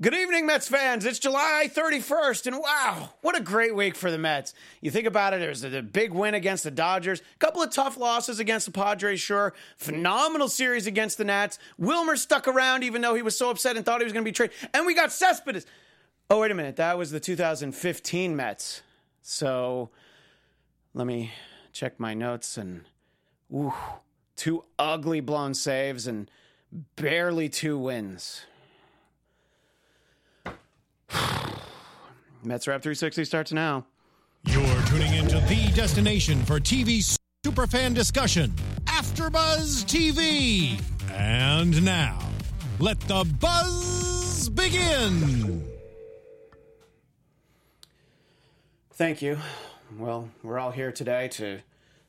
[0.00, 1.04] Good evening, Mets fans.
[1.04, 4.54] It's July 31st, and wow, what a great week for the Mets.
[4.80, 7.96] You think about it, there's a big win against the Dodgers, a couple of tough
[7.96, 11.58] losses against the Padres, sure, phenomenal series against the Nats.
[11.78, 14.28] Wilmer stuck around even though he was so upset and thought he was going to
[14.28, 15.66] be traded, and we got Cespedes.
[16.30, 18.82] Oh, wait a minute, that was the 2015 Mets.
[19.22, 19.90] So
[20.94, 21.32] let me
[21.72, 22.84] check my notes and,
[23.52, 23.74] ooh,
[24.36, 26.30] two ugly blown saves and
[26.94, 28.42] barely two wins.
[32.42, 33.86] Mets Rap 360 starts now.
[34.44, 38.52] You're tuning into the destination for TV superfan discussion,
[38.84, 40.80] AfterBuzz TV.
[41.12, 42.18] And now,
[42.78, 45.64] let the buzz begin.
[48.92, 49.38] Thank you.
[49.96, 51.60] Well, we're all here today to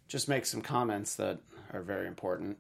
[0.08, 1.40] just make some comments that
[1.72, 2.58] are very important.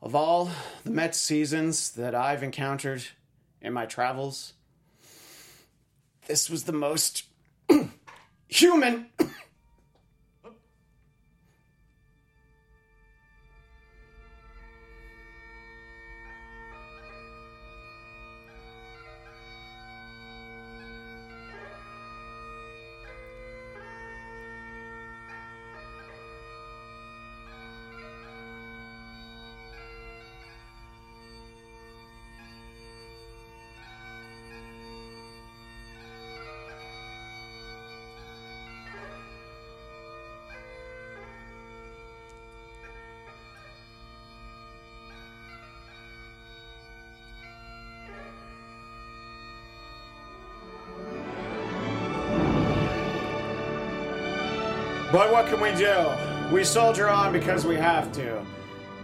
[0.00, 0.50] Of all
[0.84, 3.04] the Mets seasons that I've encountered
[3.60, 4.54] in my travels,
[6.28, 7.24] this was the most
[8.48, 9.06] human.
[55.18, 56.54] But what can we do?
[56.54, 58.40] We soldier on because we have to.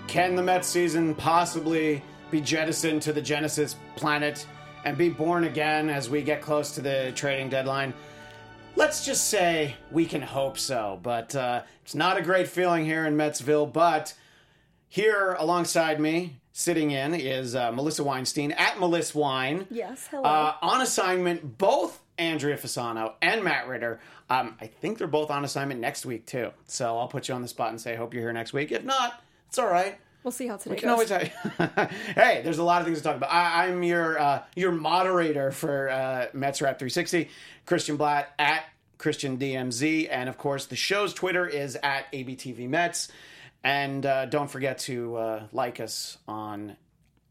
[0.07, 4.47] Can the Mets season possibly be jettisoned to the Genesis planet
[4.85, 7.93] and be born again as we get close to the trading deadline?
[8.77, 13.07] Let's just say we can hope so, but uh, it's not a great feeling here
[13.07, 13.73] in Metsville.
[13.73, 14.15] But
[14.89, 19.67] here alongside me, sitting in, is uh, Melissa Weinstein at Melissa Wine.
[19.69, 20.23] Yes, hello.
[20.23, 24.01] Uh, on assignment, both Andrea Fasano and Matt Ritter.
[24.31, 26.51] Um, I think they're both on assignment next week too.
[26.67, 28.73] So I'll put you on the spot and say, hope you're here next week.
[28.73, 29.99] If not, it's all right.
[30.23, 31.11] we'll see how today We can goes.
[31.11, 31.31] always
[32.15, 33.31] hey, there's a lot of things to talk about.
[33.33, 37.29] I, I'm your uh, your moderator for uh, Mets Rap 360,
[37.67, 38.65] Christian Blatt at
[38.97, 43.11] Christian DMZ, and of course the show's Twitter is at ABTV Mets.
[43.63, 46.77] And uh, don't forget to uh, like us on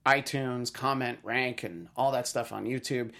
[0.05, 3.11] iTunes, comment, rank, and all that stuff on YouTube.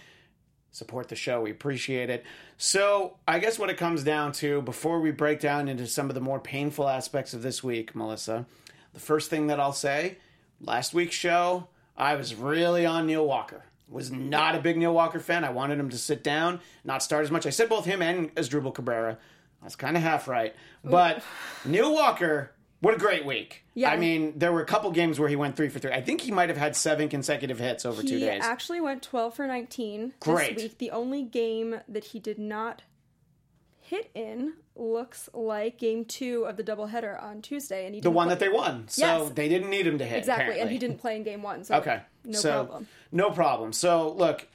[0.73, 1.39] Support the show.
[1.39, 2.25] We appreciate it.
[2.57, 6.15] So, I guess what it comes down to before we break down into some of
[6.15, 8.47] the more painful aspects of this week, Melissa,
[8.93, 10.17] the first thing that I'll say
[10.59, 13.63] last week's show, I was really on Neil Walker.
[13.87, 15.43] Was not a big Neil Walker fan.
[15.43, 17.45] I wanted him to sit down, not start as much.
[17.45, 19.19] I said both him and as Asdrubal Cabrera.
[19.61, 20.55] I was kind of half right.
[20.83, 21.21] But
[21.63, 22.51] Neil Walker,
[22.83, 23.63] what a great week.
[23.73, 23.89] Yeah.
[23.91, 25.91] I mean, there were a couple games where he went three for three.
[25.91, 28.43] I think he might have had seven consecutive hits over two days.
[28.43, 30.55] He actually went 12 for 19 Great.
[30.55, 30.77] this week.
[30.79, 32.81] The only game that he did not
[33.79, 38.27] hit in looks like game two of the doubleheader on Tuesday, and he the one
[38.27, 38.87] play- that they won.
[38.87, 39.31] So Yes.
[39.33, 40.17] they didn't need him to hit.
[40.19, 40.61] exactly, apparently.
[40.61, 41.63] and he didn't play in game one.
[41.63, 42.01] So Okay.
[42.25, 42.87] no so, problem.
[43.11, 43.71] No problem.
[43.73, 44.47] So look,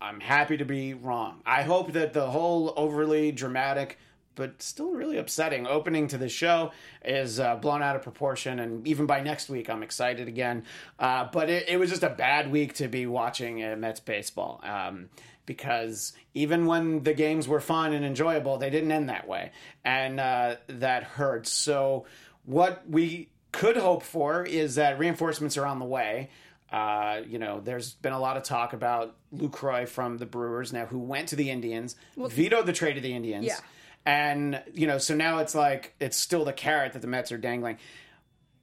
[0.00, 1.40] I'm happy to be wrong.
[1.46, 3.98] I hope that the whole overly dramatic
[4.34, 6.72] but still really upsetting opening to the show
[7.04, 8.58] is uh, blown out of proportion.
[8.58, 10.64] And even by next week, I'm excited again.
[10.98, 14.60] Uh, but it, it was just a bad week to be watching uh, Mets baseball.
[14.62, 15.08] Um,
[15.46, 19.52] because even when the games were fun and enjoyable, they didn't end that way.
[19.84, 21.50] And uh, that hurts.
[21.52, 22.06] So,
[22.44, 26.30] what we could hope for is that reinforcements are on the way.
[26.72, 30.86] Uh, you know, there's been a lot of talk about Lucroy from the Brewers now,
[30.86, 33.46] who went to the Indians, vetoed the trade of the Indians.
[33.46, 33.58] Yeah.
[34.06, 37.38] And, you know, so now it's like, it's still the carrot that the Mets are
[37.38, 37.78] dangling.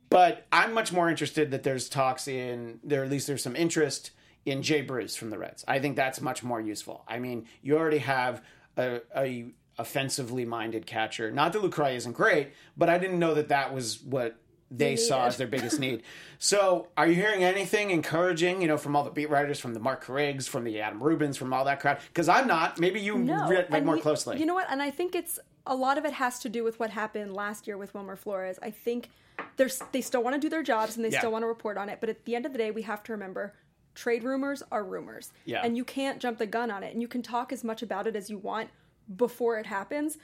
[0.10, 4.12] But I'm much more interested that there's talks in, there at least there's some interest
[4.46, 5.64] in Jay Bruce from the Reds.
[5.68, 7.04] I think that's much more useful.
[7.08, 8.44] I mean, you already have
[8.78, 9.46] a, a
[9.78, 11.32] offensively minded catcher.
[11.32, 14.36] Not that Lucroy isn't great, but I didn't know that that was what
[14.72, 16.02] they saw as their biggest need.
[16.40, 19.80] So, are you hearing anything encouraging, you know, from all the beat writers, from the
[19.80, 22.00] Mark Riggs, from the Adam Rubins, from all that crowd?
[22.08, 22.80] Because I'm not.
[22.80, 24.40] Maybe you No, read, read more closely.
[24.40, 24.68] You know what?
[24.70, 27.68] And I think it's a lot of it has to do with what happened last
[27.68, 28.58] year with Wilmer Flores.
[28.64, 29.10] I think
[29.58, 31.20] there's they still want to do their jobs and they Yeah.
[31.20, 33.04] still want to report on it, but at the end of the day, we have
[33.04, 33.54] to remember
[33.94, 35.34] trade rumors are rumors.
[35.46, 35.62] Yeah.
[35.64, 36.94] And you can't jump the gun on it.
[36.94, 38.70] And you can talk as much about it as you want
[39.18, 40.18] before it happens,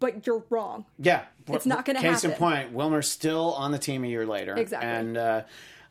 [0.00, 0.86] but you're wrong.
[0.98, 2.14] Yeah, It's not gonna happen.
[2.14, 4.56] Case in point, Wilmer's still on the team a year later.
[4.56, 4.88] Exactly.
[4.88, 5.42] and uh,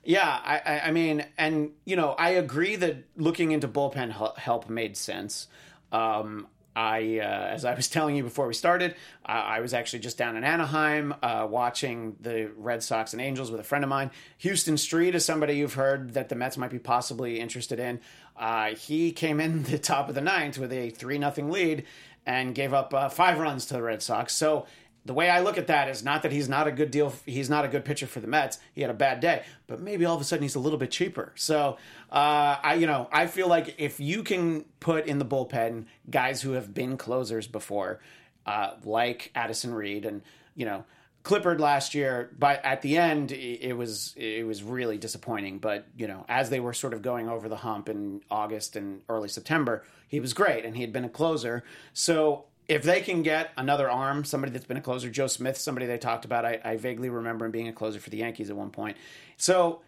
[0.03, 4.97] Yeah, I, I, mean, and you know, I agree that looking into bullpen help made
[4.97, 5.47] sense.
[5.91, 8.95] Um, I, uh, as I was telling you before we started,
[9.25, 13.51] uh, I was actually just down in Anaheim uh, watching the Red Sox and Angels
[13.51, 14.11] with a friend of mine.
[14.41, 17.99] Huston Street is somebody you've heard that the Mets might be possibly interested in.
[18.37, 21.83] Uh, he came in the top of the ninth with a three nothing lead
[22.29, 24.35] and gave up uh, five runs to the Red Sox.
[24.35, 24.67] So
[25.03, 27.11] the way I look at that is not that he's not a good deal.
[27.25, 28.59] He's not a good pitcher for the Mets.
[28.75, 30.91] He had a bad day, but maybe all of a sudden he's a little bit
[30.91, 31.31] cheaper.
[31.33, 31.77] So
[32.11, 36.43] uh, I, you know, I feel like if you can put in the bullpen guys
[36.43, 37.99] who have been closers before,
[38.45, 40.21] uh, like Addison Reed and
[40.55, 40.85] you know
[41.23, 45.59] Clippard last year, but at the end it was it was really disappointing.
[45.59, 49.01] But you know, as they were sort of going over the hump in August and
[49.09, 51.63] early September, he was great and he had been a closer.
[51.93, 55.87] So if they can get another arm, somebody that's been a closer, Joe Smith, somebody
[55.87, 58.55] they talked about, I, I vaguely remember him being a closer for the Yankees at
[58.55, 58.95] one point.
[59.37, 59.81] So,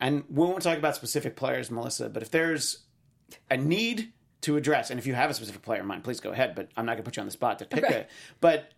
[0.00, 2.78] and we won't talk about specific players, Melissa, but if there's
[3.50, 6.30] a need to address, and if you have a specific player in mind, please go
[6.32, 6.54] ahead.
[6.54, 7.94] But I'm not going to put you on the spot to pick Okay.
[8.00, 8.10] it.
[8.40, 8.72] But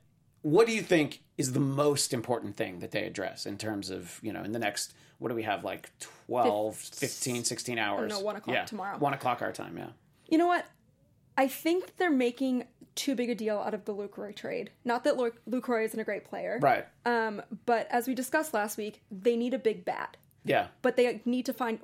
[0.44, 4.20] what do you think is the most important thing that they address in terms of,
[4.23, 5.91] you know, in the next, what do we have, like
[6.26, 8.11] 12, 15, 16 hours?
[8.11, 8.64] know, one o'clock yeah.
[8.67, 8.99] tomorrow.
[8.99, 9.88] One o'clock our time, yeah.
[10.29, 10.67] You know what?
[11.38, 12.64] I think they're making
[12.94, 14.70] too big a deal out of the Lucroy trade.
[14.85, 16.85] Not that Lucroy isn't a great player, Right.
[17.06, 20.19] um, but as we discussed last week, they need a big bat.
[20.44, 20.67] Yeah.
[20.82, 21.81] But they need to find.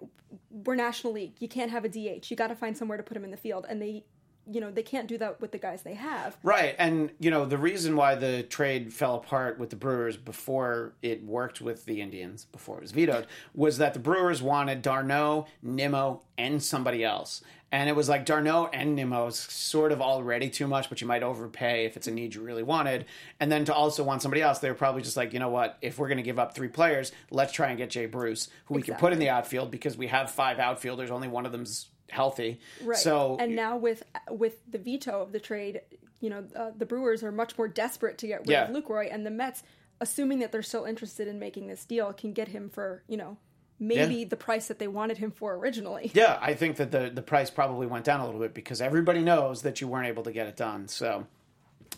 [0.51, 1.33] We're National League.
[1.41, 2.31] You can't have a DH.
[2.31, 4.05] You got to find somewhere to put him in the field, and they,
[4.51, 6.37] you know, they can't do that with the guys they have.
[6.43, 6.75] Right.
[6.79, 11.23] And, you know, the reason why the trade fell apart with the Brewers before it
[11.25, 16.23] worked with the Indians, before it was vetoed, was that the Brewers wanted d'Arnaud, Nimmo,
[16.39, 17.43] and somebody else.
[17.73, 21.07] And it was like d'Arnaud and Nimmo is sort of already too much, but you
[21.07, 23.05] might overpay if it's a need you really wanted.
[23.39, 25.79] And then to also want somebody else, they were probably just like, you know what,
[25.81, 28.75] if we're going to give up three players, let's try and get Jay Bruce, who
[28.75, 31.87] we can put in the outfield because we have five outfielders, only one of them's
[32.11, 32.61] healthy.
[32.83, 32.97] Right.
[32.99, 35.81] So and now with with the veto of the trade,
[36.21, 38.69] you know, uh, the Brewers are much more desperate to get rid Yeah.
[38.69, 39.63] of Lucroy, and the Mets,
[40.01, 43.37] assuming that they're still interested in making this deal, can get him for you know
[43.79, 44.29] maybe Yeah.
[44.29, 46.11] the price that they wanted him for originally.
[46.15, 49.21] Yeah, I think that the the price probably went down a little bit because everybody
[49.21, 50.89] knows that you weren't able to get it done.
[50.89, 51.27] So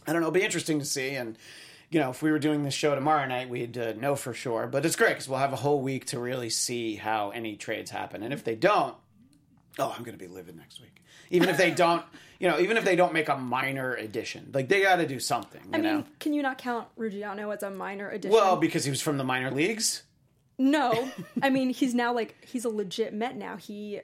[0.06, 0.28] I don't know.
[0.28, 1.10] It'll be interesting to see.
[1.10, 1.36] And
[1.90, 4.66] you know, if we were doing this show tomorrow night, we'd uh, know for sure.
[4.66, 7.90] But it's great because we'll have a whole week to really see how any trades
[7.90, 8.22] happen.
[8.22, 8.94] And if they don't,
[9.78, 11.02] oh, I'm going to be livid next week.
[11.30, 12.02] Even if they don't,
[12.38, 15.18] you know, even if they don't make a minor addition, like they got to do
[15.20, 15.60] something.
[15.64, 16.04] You I mean, know.
[16.20, 18.32] can you not count Ruggiano as a minor addition?
[18.34, 20.02] Well, because he was from the minor leagues.
[20.58, 21.08] no,
[21.42, 23.56] I mean he's now like he's a legit Met now.
[23.56, 24.00] He,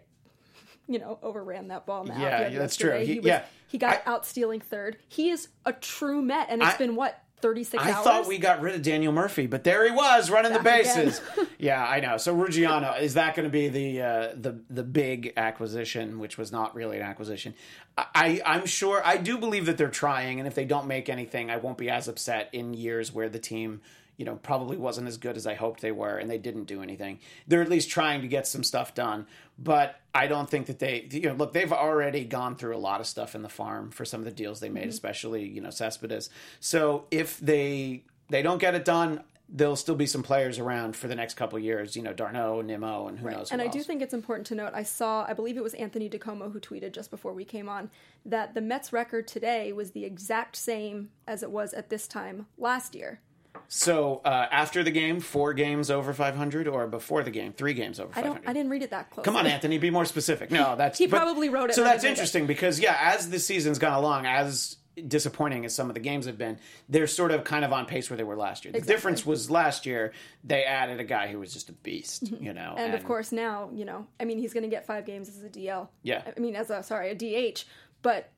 [0.87, 2.05] you know, overran that ball.
[2.05, 2.99] Now Yeah, yeah, that's true.
[3.00, 3.43] He- He, was, yeah.
[3.69, 4.97] he got I- out stealing third.
[5.09, 8.05] He is a true Met, and it's I- been what thirty six I hours.
[8.05, 11.06] thought we got rid of Daniel Murphy, but there he was running the Back again.
[11.06, 11.20] bases.
[11.58, 12.17] yeah, I know.
[12.17, 16.52] So Ruggiano is that going to be the uh, the the big acquisition, which was
[16.52, 17.55] not really an acquisition?
[17.96, 21.50] I I'm sure I do believe that they're trying, and if they don't make anything,
[21.50, 23.81] I won't be as upset in years where the team.
[24.19, 26.82] You know, probably wasn't as good as I hoped they were, and they didn't do
[26.82, 27.20] anything.
[27.47, 29.26] They're at least trying to get some stuff done,
[29.59, 31.09] but I don't think that they.
[31.11, 34.05] You know, look, they've already gone through a lot of stuff in the farm for
[34.05, 34.91] some of the deals they made, mm-hmm.
[34.91, 36.29] especially you know Cespedes.
[36.61, 41.09] So if they they don't get it done, there'll still be some players around for
[41.09, 41.97] the next couple years.
[41.97, 43.50] You know, d'Arnaud, Nimmo, and who knows.
[43.50, 44.73] And I do think it's important to note.
[44.75, 47.91] I saw, I believe it was Anthony DiComo who tweeted just before we came on
[48.26, 52.47] that the Mets record today was the exact same as it was at this time
[52.59, 53.21] last year.
[53.69, 54.21] So.
[54.25, 58.11] Uh, after the game, four games over 500, or before the game, three games over
[58.12, 58.35] I 500.
[58.43, 59.25] don't, I didn't read it that close.
[59.25, 60.50] Come on, Anthony, be more specific.
[60.50, 62.11] No, that's He but- probably wrote it So when he that's did it.
[62.12, 66.27] interesting because yeah, as the season's gone along, as disappointing as some of the games
[66.27, 68.73] have been, they're sort of kind of on pace where they were last year.
[68.73, 70.12] The difference was last year
[70.43, 73.71] they added a guy who was just a beast, you know, And of course now,
[73.73, 75.87] you know, I mean, he's going to get five games as a DL.
[76.03, 76.23] Yeah.
[76.37, 77.65] I mean, as a sorry, a DH.
[78.03, 78.31] But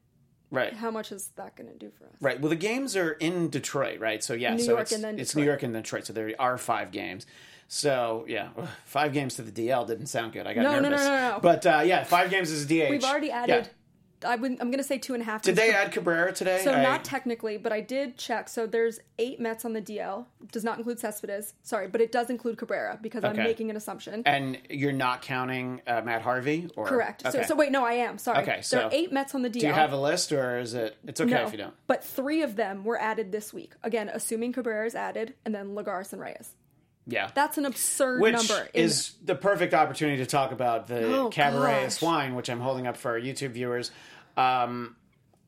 [0.50, 0.73] right.
[0.75, 2.12] how much is that going to do for us?
[2.21, 2.40] Right.
[2.40, 4.23] Well, the games are in Detroit, right?
[4.23, 5.42] So yeah, New so York it's, and then it's Detroit.
[5.42, 6.07] New York and Detroit.
[6.07, 7.26] So there are five games.
[7.69, 10.47] So yeah, ugh, five games to the DL didn't sound good.
[10.47, 11.07] I got No, no, no, nervous.
[11.07, 11.38] no, no.
[11.40, 12.90] But uh, yeah, five games a DH.
[12.90, 13.71] We've already added.
[14.25, 15.43] I would, I'm going to say two and a half.
[15.43, 16.61] Did they add Cabrera today?
[16.62, 18.49] So I- not technically, but I did check.
[18.49, 20.27] So there's eight Mets on the DL.
[20.53, 21.55] Does not include Cespedes.
[21.62, 24.23] Sorry, but it does include Cabrera because I'm making an assumption.
[24.27, 27.25] and you're not counting uh, Matt Harvey, or Correct.
[27.25, 27.43] Okay.
[27.43, 28.19] So, so wait, no, I am.
[28.19, 28.39] Sorry.
[28.43, 29.61] Okay, there so are eight Mets on the DL.
[29.61, 30.97] Do you have a list, or is it?
[31.07, 31.75] It's okay no, if you don't.
[31.87, 33.73] but three of them were added this week.
[33.83, 36.55] Again, assuming Cabrera is added, and then Lagares and Reyes.
[37.07, 37.31] Yeah.
[37.35, 38.69] That's an absurd which number.
[38.73, 41.95] is the perfect opportunity to talk about the Oh, Cabaret gosh.
[41.95, 43.91] Swine, which I'm holding up for our YouTube viewers.
[44.37, 44.97] Um,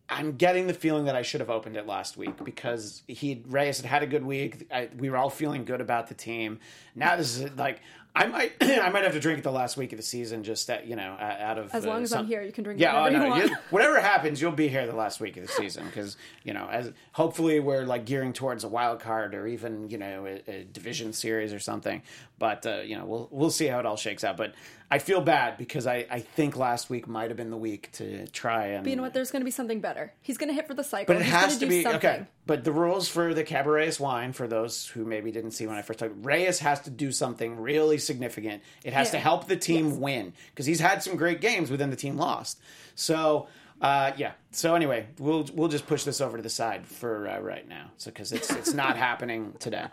[0.09, 3.81] I'm getting the feeling that I should have opened it last week because he Reyes
[3.81, 4.67] had had a good week.
[4.71, 6.59] I, we were all feeling good about the team.
[6.95, 7.81] Now this is like
[8.15, 10.67] I might, I might have to drink it the last week of the season, just
[10.67, 12.63] that you know, uh, out of As uh, long as some- I'm here, you can
[12.63, 15.39] drink Yeah, oh, whatever no, you you- whatever happens, you'll be here the last week
[15.39, 19.35] of the season because you know, as hopefully we're like gearing towards a wild card
[19.35, 22.03] or even you know a, a division series or something.
[22.39, 24.37] But uh, you know, we'll we'll see how it all shakes out.
[24.37, 24.55] But
[24.93, 28.27] I feel bad because I I think last week might have been the week to
[28.29, 28.85] try and.
[28.85, 29.15] But you know what?
[29.15, 30.13] There's going to be something better.
[30.21, 31.15] He's going to hit for the cycle.
[31.15, 31.99] But it He's has gonna be something.
[32.11, 32.27] okay.
[32.47, 35.83] But the rules for the Cabernet wine, for those who maybe didn't see when I
[35.83, 38.63] first talked, Reyes has to do something really significant.
[38.85, 39.97] It has to help the team Yes.
[39.97, 42.61] win because he's had some great games within the team lost.
[42.95, 43.47] So
[43.83, 44.33] uh, yeah.
[44.53, 47.91] So anyway, we'll we'll just push this over to the side for uh, right now,
[47.97, 49.87] so because it's it's not happening today.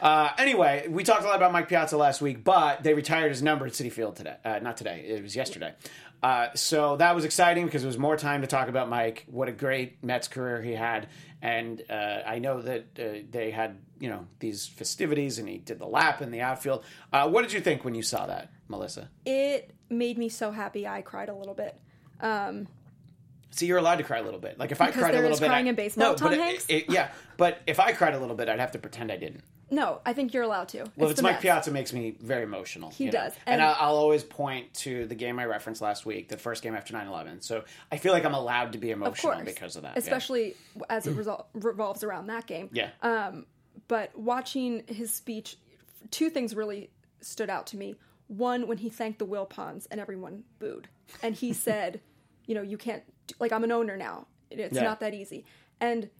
[0.00, 3.42] Uh, anyway, we talked a lot about Mike Piazza last week, but they retired his
[3.42, 4.36] number at Citi Field today.
[4.44, 5.04] Uh, not today.
[5.06, 5.74] It was yesterday.
[6.22, 9.26] Uh, so that was exciting because it was more time to talk about Mike.
[9.30, 11.08] What a great Mets career he had,
[11.42, 12.94] and uh, I know that
[13.30, 16.82] they had you know these festivities, and he did the lap in the outfield.
[17.10, 19.10] What did you think when you saw that, Melissa?
[19.26, 20.88] It made me so happy.
[20.88, 21.78] I cried a little bit.
[23.54, 24.58] See, you're allowed to cry a little bit.
[24.58, 26.66] Like if I cried a little bit, crying I- in baseball, No, Tom but Hanks?
[26.68, 29.42] it- yeah, but if I cried a little bit, I'd have to pretend I didn't.
[29.70, 30.78] No, I think you're allowed to.
[30.96, 31.40] Well, it's it's Mike.
[31.40, 32.90] Piazza makes me very emotional.
[32.90, 33.32] He does.
[33.46, 36.62] and, And- I'll, I'll always point to the game I referenced last week, the first
[36.62, 37.42] game after 9-11.
[37.42, 39.92] So I feel like I'm allowed to be Of emotional course, because of that.
[39.94, 39.98] yeah.
[40.00, 40.54] especially
[40.90, 42.68] as it resol- revolves around that game.
[42.72, 43.46] yeah, Um,
[43.88, 45.56] But watching his speech,
[46.10, 47.94] two things really stood out to me.
[48.28, 50.88] One, when he thanked the Wilpons and everyone booed,
[51.22, 52.00] and he said,
[52.46, 53.02] "You know, you can't
[53.38, 54.26] like I'm an owner now.
[54.50, 54.82] It's Yeah.
[54.84, 55.44] not that easy."
[55.80, 56.10] And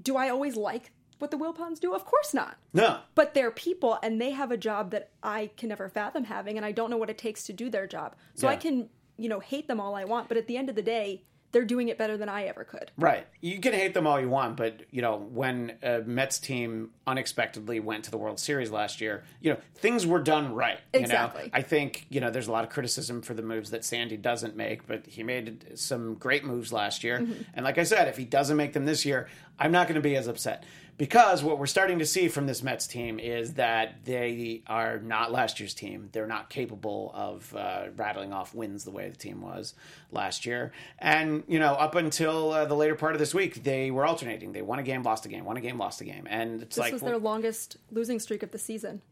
[0.00, 1.94] do I always like what the Wilpons do?
[1.94, 2.58] Of course not.
[2.74, 6.58] no, But they're people and they have a job that I can never fathom having,
[6.58, 8.16] and I don't know what it takes to do their job.
[8.34, 10.74] So I can, you know, hate them all I want, but at the end of
[10.76, 12.90] the day, they're doing it better than I ever could.
[12.96, 13.26] Right.
[13.40, 17.80] You can hate them all you want, but you know when a Mets team unexpectedly
[17.80, 20.78] went to the World Series last year, you know things were done right.
[20.92, 21.04] you know?
[21.04, 21.50] Exactly.
[21.52, 24.56] I think you know there's a lot of criticism for the moves that Sandy doesn't
[24.56, 27.20] make, but he made some great moves last year.
[27.20, 27.42] Mm-hmm.
[27.54, 30.00] And like I said, if he doesn't make them this year, I'm not going to
[30.00, 30.64] be as upset
[30.98, 35.32] because what we're starting to see from this Mets team is that they are not
[35.32, 36.08] last year's team.
[36.12, 39.74] They're not capable of uh, rattling off wins the way the team was
[40.10, 40.72] last year.
[40.98, 44.52] And you know, up until uh, the later part of this week, they were alternating.
[44.52, 46.78] They won a game, lost a game, won a game, lost a game, and it's
[46.78, 49.02] like This like was their longest losing streak of the season.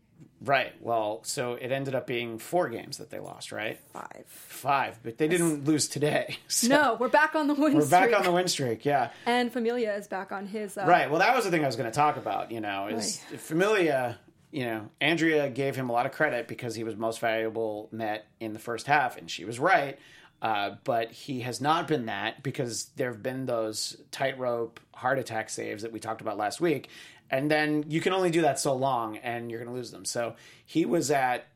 [0.45, 0.73] Right.
[0.81, 3.79] Well, so it ended up being four games that they lost, right?
[3.93, 4.25] Five.
[4.27, 6.39] Five, but they didn't lose today.
[6.49, 8.19] So No, we're back on the win we're back streak.
[8.19, 8.85] on the win streak.
[8.85, 9.11] Yeah.
[9.27, 10.77] and Familia is back on his.
[10.79, 11.11] Uh, Right.
[11.11, 12.51] Well, that was the thing I was going to talk about.
[12.53, 14.19] You know, is Familia.
[14.51, 18.27] You know, Andrea gave him a lot of credit because he was most valuable Met
[18.39, 19.99] in the first half, and she was right.
[20.41, 25.49] Uh, but he has not been that because there have been those tightrope heart attack
[25.49, 26.89] saves that we talked about last week,
[27.31, 30.05] and then you can only do that so long, and you're going to lose them.
[30.05, 31.47] So he was at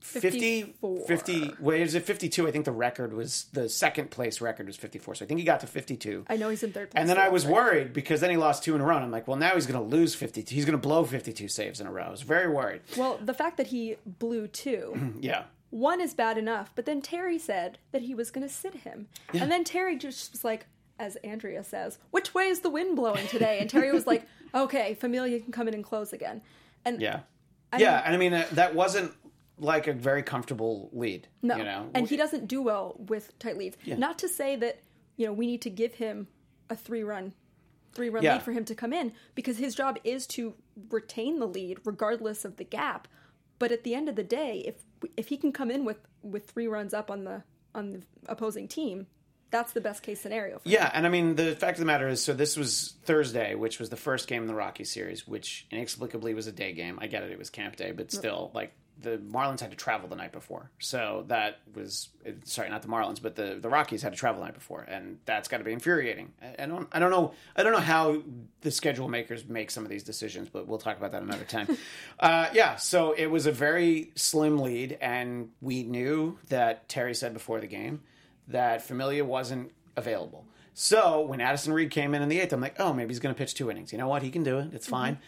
[0.00, 0.30] 50,
[0.80, 1.06] 54.
[1.06, 2.46] 50 wait, is it 52?
[2.46, 5.16] I think the record was the second place record was 54.
[5.16, 6.24] So I think he got to 52.
[6.30, 7.00] I know he's in third place.
[7.00, 8.94] And then I was but- worried because then he lost two in a row.
[8.96, 10.54] And I'm like, well, now he's going to lose 52.
[10.54, 12.04] He's going to blow 52 saves in a row.
[12.04, 12.82] I was very worried.
[12.96, 15.44] Well, the fact that he blew two, Yeah.
[15.70, 19.08] one is bad enough, but then Terry said that he was going to sit him.
[19.34, 20.66] And then Terry just was like,
[20.98, 23.58] as Andrea says, which way is the wind blowing today?
[23.60, 26.42] And Terry was like, okay, Familia can come in and close again.
[26.84, 27.20] And Yeah.
[27.76, 28.02] yeah.
[28.04, 29.12] and I mean, that, that wasn't
[29.58, 31.28] like a very comfortable lead.
[31.42, 31.90] No, You know?
[31.94, 33.76] and he doesn't do well with tight leads.
[33.86, 34.80] Not to say that
[35.16, 36.28] you know we need to give him
[36.70, 37.32] a three run,
[37.92, 38.34] three run Yeah.
[38.34, 40.54] lead for him to come in because his job is to
[40.90, 43.08] retain the lead regardless of the gap.
[43.58, 44.76] But at the end of the day, if
[45.16, 47.42] if he can come in with with three runs up on the
[47.74, 49.08] on the opposing team,
[49.50, 50.60] that's the best case scenario.
[50.64, 53.78] Yeah, and I mean the fact of the matter is, so this was Thursday, which
[53.78, 56.98] was the first game in the Rocky series, which inexplicably was a day game.
[57.00, 60.08] I get it; it was camp day, but still, like the Marlins had to travel
[60.08, 62.08] the night before, so that was
[62.44, 65.18] sorry, not the Marlins, but the the Rockies had to travel the night before, and
[65.24, 66.32] that's got to be infuriating.
[66.42, 68.22] I, I don't, I don't know, I don't know how
[68.60, 71.78] the schedule makers make some of these decisions, but we'll talk about that another time.
[72.20, 77.32] uh, yeah, so it was a very slim lead, and we knew that Terry said
[77.32, 78.00] before the game
[78.48, 80.44] that Familia wasn't available.
[80.74, 83.34] So when Addison Reed came in in the eighth, I'm like, oh, maybe he's going
[83.34, 83.92] to pitch two innings.
[83.92, 84.22] You know what?
[84.22, 84.68] He can do it.
[84.72, 85.18] It's fine.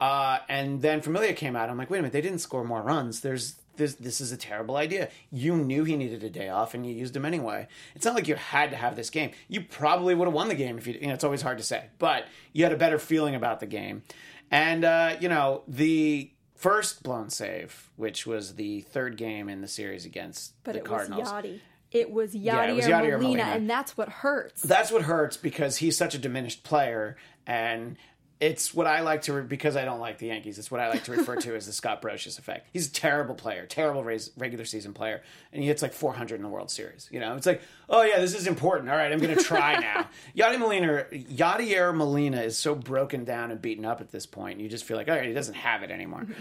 [0.00, 1.68] Uh, and then Familia came out.
[1.70, 3.20] I'm like, wait a minute, they didn't score more runs.
[3.20, 3.94] There's this.
[3.94, 5.08] This is a terrible idea.
[5.30, 7.68] You knew he needed a day off, and you used him anyway.
[7.94, 9.30] It's not like you had to have this game.
[9.48, 10.94] You probably would have won the game if you.
[10.94, 13.66] You know, it's always hard to say, but you had a better feeling about the
[13.66, 14.02] game.
[14.50, 19.68] And uh, you know, the first blown save, which was the third game in the
[19.68, 21.22] series against but the it Cardinals.
[21.22, 21.60] was Yadi.
[21.94, 23.42] It was it was Yadier Molina, Molina.
[23.44, 24.60] and that's what hurts.
[24.62, 27.96] that's what hurts because he's such a diminished player and
[28.40, 30.88] It's what I like to, re- because I don't like the Yankees, it's what I
[30.88, 32.66] like to refer to as the Scott Brosius effect.
[32.72, 35.22] He's a terrible player, terrible res- regular season player,
[35.52, 37.08] and he hits like 400 in the World Series.
[37.12, 38.90] You know, it's like, oh yeah, this is important.
[38.90, 40.08] All right, I'm going to try now.
[40.36, 44.58] Yadier Molina, Yadier Molina is so broken down and beaten up at this point.
[44.60, 46.22] You just feel like, all right, he doesn't have it anymore.
[46.22, 46.32] Mm-hmm.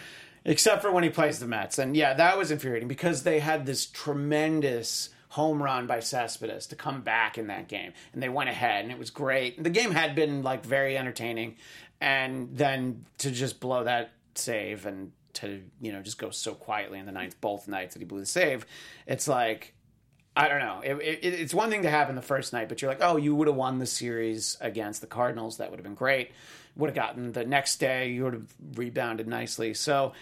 [0.46, 1.78] Except for when he plays the Mets.
[1.78, 6.76] And yeah, that was infuriating because they had this tremendous home run by Cespedes to
[6.76, 7.92] come back in that game.
[8.14, 9.62] And they went ahead and it was great.
[9.62, 11.56] The game had been like very entertaining.
[12.00, 17.00] And then to just blow that save and to, you know, just go so quietly
[17.00, 18.68] in the ninth both nights that he blew the save,
[19.08, 19.74] it's like
[20.36, 20.82] I don't know.
[20.84, 23.34] It, it, it's one thing to happen the first night, but you're like, oh, you
[23.34, 25.58] would have won the series against the Cardinals.
[25.58, 26.32] That would have been great.
[26.76, 28.10] Would have gotten the next day.
[28.10, 29.74] You would have rebounded nicely.
[29.74, 30.14] So,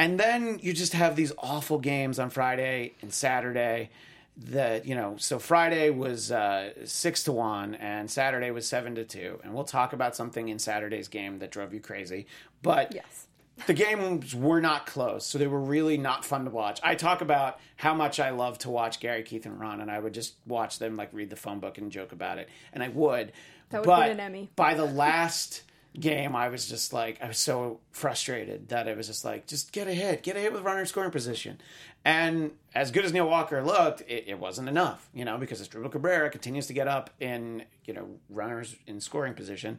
[0.00, 3.90] and then you just have these awful games on Friday and Saturday.
[4.40, 9.04] That you know, so Friday was uh, six to one, and Saturday was seven to
[9.04, 9.40] two.
[9.42, 12.26] And we'll talk about something in Saturday's game that drove you crazy.
[12.62, 13.26] But Yes.
[13.66, 16.78] the games were not close, so they were really not fun to watch.
[16.84, 19.98] I talk about how much I love to watch Gary, Keith, and Ron, and I
[19.98, 22.88] would just watch them like read the phone book and joke about it, and I
[22.88, 23.32] would.
[23.70, 24.50] That would but win an Emmy.
[24.54, 25.62] by the last
[25.98, 29.72] game, I was just like, I was so frustrated that it was just like, just
[29.72, 31.60] get a hit, get a hit with runner scoring position.
[32.04, 35.90] And as good as Neil Walker looked, it, it wasn't enough, you know, because Asdrubal
[35.90, 39.78] Cabrera continues to get up in, you know, runners in scoring position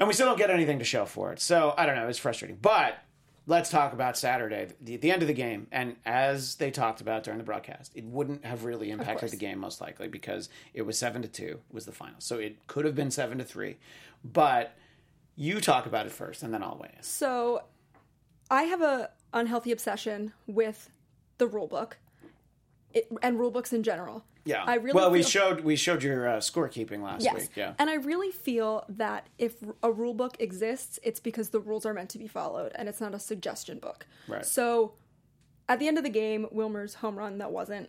[0.00, 1.40] and we still don't get anything to show for it.
[1.40, 2.08] So I don't know.
[2.08, 2.56] It's frustrating.
[2.60, 2.98] But
[3.46, 5.66] let's talk about Saturday, the, the end of the game.
[5.70, 9.58] And as they talked about during the broadcast, it wouldn't have really impacted the game
[9.58, 12.18] most likely because it was seven to two was the final.
[12.18, 13.76] So it could have been seven to three.
[14.24, 14.74] But
[15.40, 17.02] you talk about it first, and then I'll weigh in.
[17.02, 17.62] So,
[18.50, 20.90] I have a unhealthy obsession with
[21.38, 21.96] the rule book
[22.92, 24.24] it, and rule books in general.
[24.44, 24.64] Yeah.
[24.66, 27.34] I really well, we feel- showed we showed your uh, scorekeeping last Yes.
[27.36, 27.50] week.
[27.56, 27.72] Yeah.
[27.78, 31.94] And I really feel that if a rule book exists, it's because the rules are
[31.94, 34.06] meant to be followed and it's not a suggestion book.
[34.28, 34.44] Right.
[34.44, 34.94] So
[35.68, 37.88] at the end of the game, Wilmer's home run that wasn't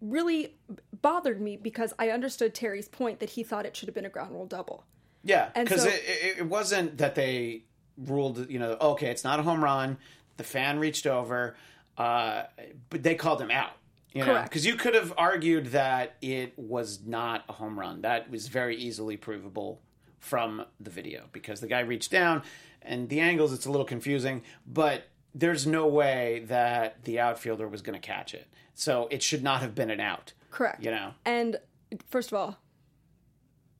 [0.00, 0.56] really
[1.02, 4.10] bothered me because I understood Terry's point that he thought it should have been a
[4.10, 4.84] ground rule double.
[5.22, 7.64] Yeah, because so- it, it, it wasn't that they
[7.96, 9.98] ruled, you know, okay, it's not a home run.
[10.36, 11.54] The fan reached over,
[11.98, 12.44] uh,
[12.88, 13.72] but they called him out.
[14.12, 18.00] You know, because you could have argued that it was not a home run.
[18.00, 19.80] That was very easily provable
[20.18, 22.42] from the video because the guy reached down,
[22.82, 27.82] and the angles it's a little confusing, but there's no way that the outfielder was
[27.82, 28.48] going to catch it.
[28.74, 30.32] So it should not have been an out.
[30.50, 30.82] Correct.
[30.82, 31.60] You know, And
[32.08, 32.58] first of all,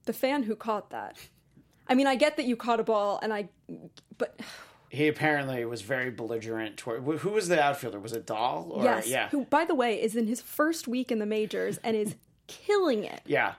[0.04, 1.16] the fan who caught that.
[1.88, 3.48] I mean, I get that you caught a ball and I
[4.18, 4.38] but
[4.90, 9.06] he apparently was very belligerent toward who was the outfielder was it Dahl or yes,
[9.08, 12.16] yeah who by the way is in his first week in the majors and is
[12.48, 13.20] killing it.
[13.24, 13.54] yeah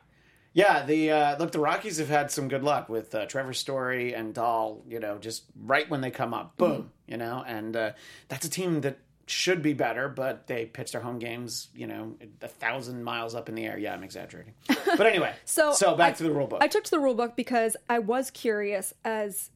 [0.53, 4.13] yeah the uh, look the Rockies have had some good luck with uh, Trevor Story
[4.13, 6.87] and Dahl you know just right when they come up boom Mm-hmm.
[7.07, 7.91] you know and uh,
[8.27, 8.97] that's a team that
[9.31, 13.49] should be better but they pitch their home games you know a thousand miles up
[13.49, 16.47] in the air yeah I'm exaggerating but anyway So so back I- to the rule
[16.47, 19.49] book I took to the rule book because I was curious as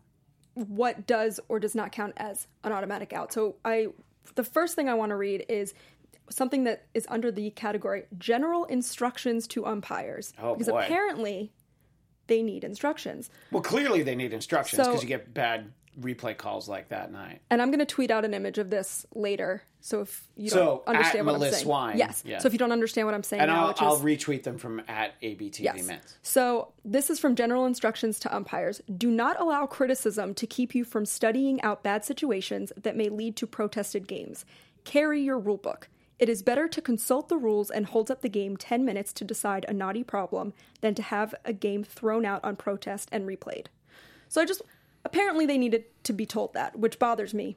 [0.54, 3.34] what does or does not count as an automatic out.
[3.34, 3.88] So I
[4.36, 5.74] the first thing I want to read is
[6.30, 10.34] something that is under the category general instructions to umpires.
[10.42, 10.80] Oh, because boy.
[10.84, 11.52] apparently
[12.28, 13.30] they need instructions.
[13.52, 17.42] well clearly they need instructions because So- you get bad replay calls like that night
[17.50, 19.64] And I'm going to tweet out an image of this later.
[19.80, 22.24] So if you So, don't understand at what I'm saying, Wine, yes.
[22.40, 24.44] So if you don't understand what I'm saying and now, I'll, which I'll is retweet
[24.44, 25.90] them from at ABTV Yes.
[26.22, 28.82] So this is from general instructions to umpires.
[28.98, 33.36] Do not allow criticism to keep you from studying out bad situations that may lead
[33.38, 34.46] to protested games.
[34.84, 35.88] Carry your rule book.
[36.18, 39.24] It is better to consult the rules and hold up the game 10 minutes to
[39.26, 43.68] decide a naughty problem than to have a game thrown out on protest and replayed.
[44.30, 44.62] So I just
[45.06, 47.56] apparently they needed to be told that, which bothers me.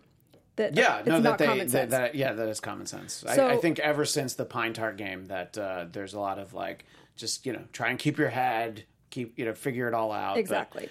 [0.56, 3.14] That Yeah, it's no, that they that, that yeah, that is common sense.
[3.14, 6.38] So- I, I think ever since the Pine Tar game, that uh, there's a lot
[6.38, 6.84] of like,
[7.16, 10.37] just you know, try and keep your head, keep you know, figure it all out.
[10.37, 10.88] Exactly.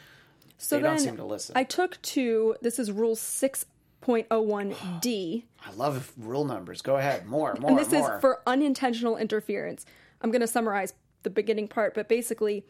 [0.57, 1.53] So they then don't seem to listen.
[1.55, 5.43] I took to this is rule 6.01D.
[5.65, 6.81] I love rule numbers.
[6.81, 8.15] Go ahead, more, more, and this more.
[8.15, 9.85] is for unintentional interference.
[10.21, 10.93] I'm going to summarize
[11.23, 12.65] the beginning part, but basically,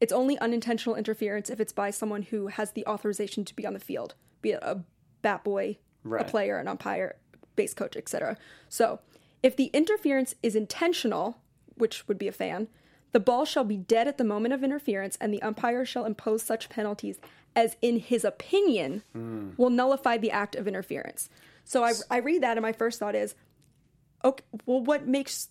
[0.00, 3.74] it's only unintentional interference if it's by someone who has the authorization to be on
[3.74, 4.80] the field, be it a
[5.22, 5.78] bat boy,
[6.20, 7.16] a player, an umpire,
[7.56, 8.36] base coach, etc.
[8.68, 9.00] So,
[9.42, 11.38] if the interference is intentional,
[11.76, 12.68] which would be a fan,
[13.12, 16.42] the ball shall be dead at the moment of interference, and the umpire shall impose
[16.42, 17.18] such penalties
[17.54, 19.50] as, in his opinion, hmm.
[19.56, 21.28] will nullify the act of interference.
[21.64, 23.34] So I, I read that, and my first thought is,
[24.24, 25.48] okay, well, what makes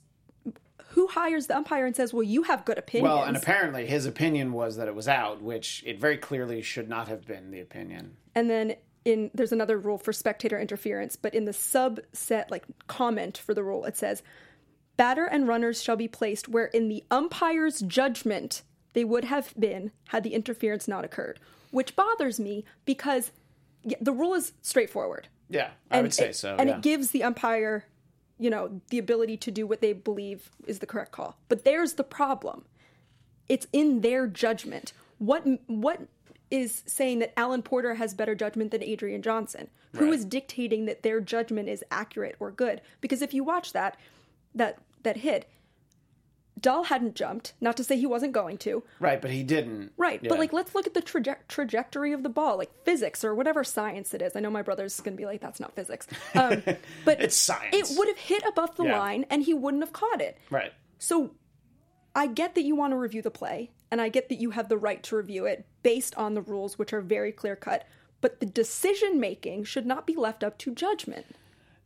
[0.89, 4.05] who hires the umpire and says, "Well, you have good opinions." Well, and apparently his
[4.05, 7.59] opinion was that it was out, which it very clearly should not have been the
[7.59, 8.17] opinion.
[8.35, 13.37] And then in there's another rule for spectator interference, but in the subset like comment
[13.37, 14.23] for the rule, it says
[14.97, 18.61] batter and runners shall be placed where in the umpire's judgment
[18.93, 21.39] they would have been had the interference not occurred,
[21.71, 23.31] which bothers me because
[23.99, 25.27] the rule is straightforward.
[25.49, 26.55] Yeah, I would say it, so.
[26.57, 26.77] And yeah.
[26.77, 27.85] it gives the umpire,
[28.43, 31.37] you know, the ability to do what they believe is the correct call.
[31.47, 32.65] But there's the problem.
[33.47, 34.91] It's in their judgment.
[35.17, 36.01] What what
[36.51, 39.69] is saying that Alan Porter has better judgment than Adrian Johnson?
[39.95, 40.13] Who Right.
[40.15, 42.81] is dictating that their judgment is accurate or good?
[42.99, 43.95] Because if you watch that
[44.53, 45.47] that that hit,
[46.63, 47.53] Dahl hadn't jumped.
[47.61, 48.81] Not to say he wasn't going to.
[48.99, 49.91] right, but he didn't.
[49.97, 50.29] Right, Yeah.
[50.29, 53.63] but like let's look at the traje- trajectory of the ball, like physics or whatever
[53.63, 54.35] science it is.
[54.35, 56.63] I know my brother's going to be like, "That's not physics," um,
[57.05, 57.75] but It's science.
[57.91, 58.97] It would have hit above the Yeah.
[58.97, 60.37] line, and he wouldn't have caught it.
[60.49, 60.73] right.
[60.97, 61.35] So,
[62.15, 64.69] I get that you want to review the play, and I get that you have
[64.69, 67.85] the right to review it based on the rules, which are very clear cut.
[68.21, 71.25] But the decision making should not be left up to judgment.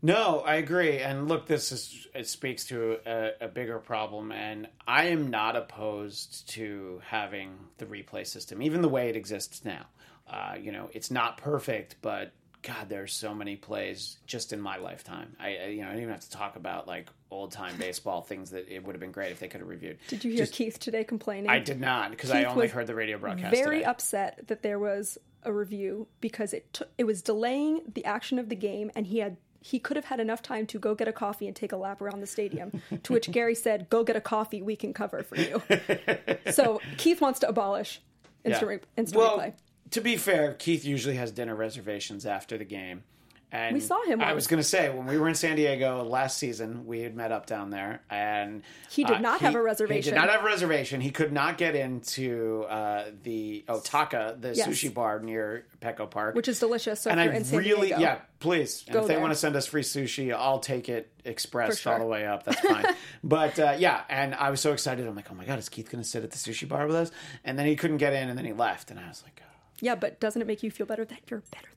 [0.02, 1.00] No, I agree.
[1.00, 5.56] And look, this is it speaks to a, a bigger problem, and I am not
[5.56, 9.86] opposed to having the replay system, even the way it exists now.
[10.30, 12.32] Uh, you know, it's not perfect, but
[12.62, 15.36] God, there's so many plays just in my lifetime.
[15.40, 18.22] I, I you know, I don't even have to talk about like old time baseball
[18.22, 19.98] things that it would have been great if they could have reviewed.
[20.10, 21.50] Did you hear Keith today complaining?
[21.50, 23.56] I did not because I only heard the radio broadcast.
[23.56, 23.86] very today.
[23.86, 28.50] upset that there was a review because it took it was delaying the action of
[28.50, 31.14] the game and he had he could have had enough time to go get a
[31.14, 34.22] coffee and take a lap around the stadium to which Gary said go get a
[34.22, 35.62] coffee we can cover for you.
[36.52, 38.02] So Keith wants to abolish
[38.46, 39.54] instant, re- instant well, replay.
[39.92, 43.04] to be fair, Keith usually has dinner reservations after the game.
[43.50, 46.04] And We saw him I was going to say when we were in San Diego
[46.04, 50.04] last season, we had met up down there, and He did not have a reservation.
[50.04, 51.00] He did not have a reservation.
[51.00, 54.68] He could not get into uh, the Otaka, the Yes.
[54.68, 57.88] sushi bar near Petco Park, which is delicious so and I you're in San really,
[57.88, 58.84] Diego yeah, please.
[58.86, 59.20] If they there.
[59.22, 61.94] want to send us free sushi, I'll take it express sure.
[61.94, 62.44] all the way up.
[62.44, 62.86] That's fine.
[63.24, 65.08] but uh, yeah, and I was so excited.
[65.08, 66.96] I'm like, oh my god, is Keith going to sit at the sushi bar with
[66.98, 67.12] us?
[67.46, 69.42] And then he couldn't get in, and then he left, and I was like.
[69.42, 69.50] Oh.
[69.80, 71.68] yeah but doesn't it make you feel better that you're better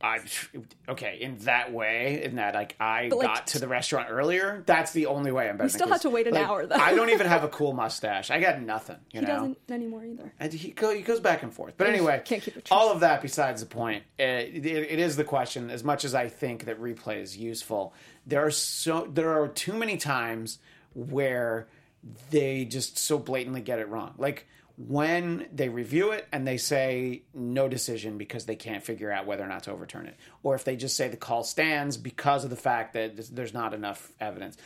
[0.00, 0.20] I
[0.88, 4.62] okay in that way in that like I like, got to the restaurant earlier.
[4.64, 5.66] That's the only way I'm better.
[5.66, 6.76] We still have to wait an like, hour, though.
[6.76, 8.30] I don't even have a cool mustache.
[8.30, 8.98] I got nothing.
[9.10, 9.34] You he know.
[9.34, 11.74] doesn't anymore either And he, go, he goes back and forth.
[11.76, 14.04] But anyway, Can't keep it all of that besides the point.
[14.18, 15.68] It, it, it is the question.
[15.68, 17.92] As much as I think that replay is useful,
[18.24, 20.58] there are so there are too many times
[20.94, 21.66] where
[22.30, 24.14] they just so blatantly get it wrong.
[24.16, 24.46] Like
[24.86, 29.42] when they review it and they say no decision because they can't figure out whether
[29.42, 32.50] or not to overturn it, or if they just say the call stands because of
[32.50, 34.56] the fact that there's not enough evidence.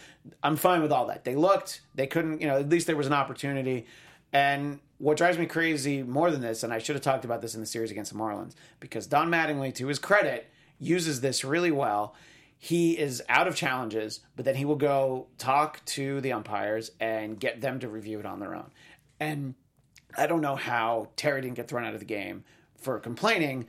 [0.43, 1.25] I'm fine with all that.
[1.25, 3.87] They looked, they couldn't, you know, at least there was an opportunity.
[4.35, 7.55] And what drives me crazy more than this, and I should have talked about this
[7.55, 10.47] in the series against the Marlins, because Don Mattingly, to his credit,
[10.79, 12.15] uses this really well.
[12.59, 17.41] He is out of challenges, but then he will go talk to the umpires and
[17.41, 18.71] get them to review it on their own.
[19.19, 19.55] And
[20.17, 22.45] I don't know how Terry didn't get thrown out of the game
[22.77, 23.67] for complaining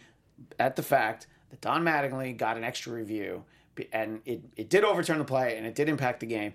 [0.60, 3.44] at the fact that Don Mattingly got an extra review
[3.92, 6.54] and it, it did overturn the play and it did impact the game.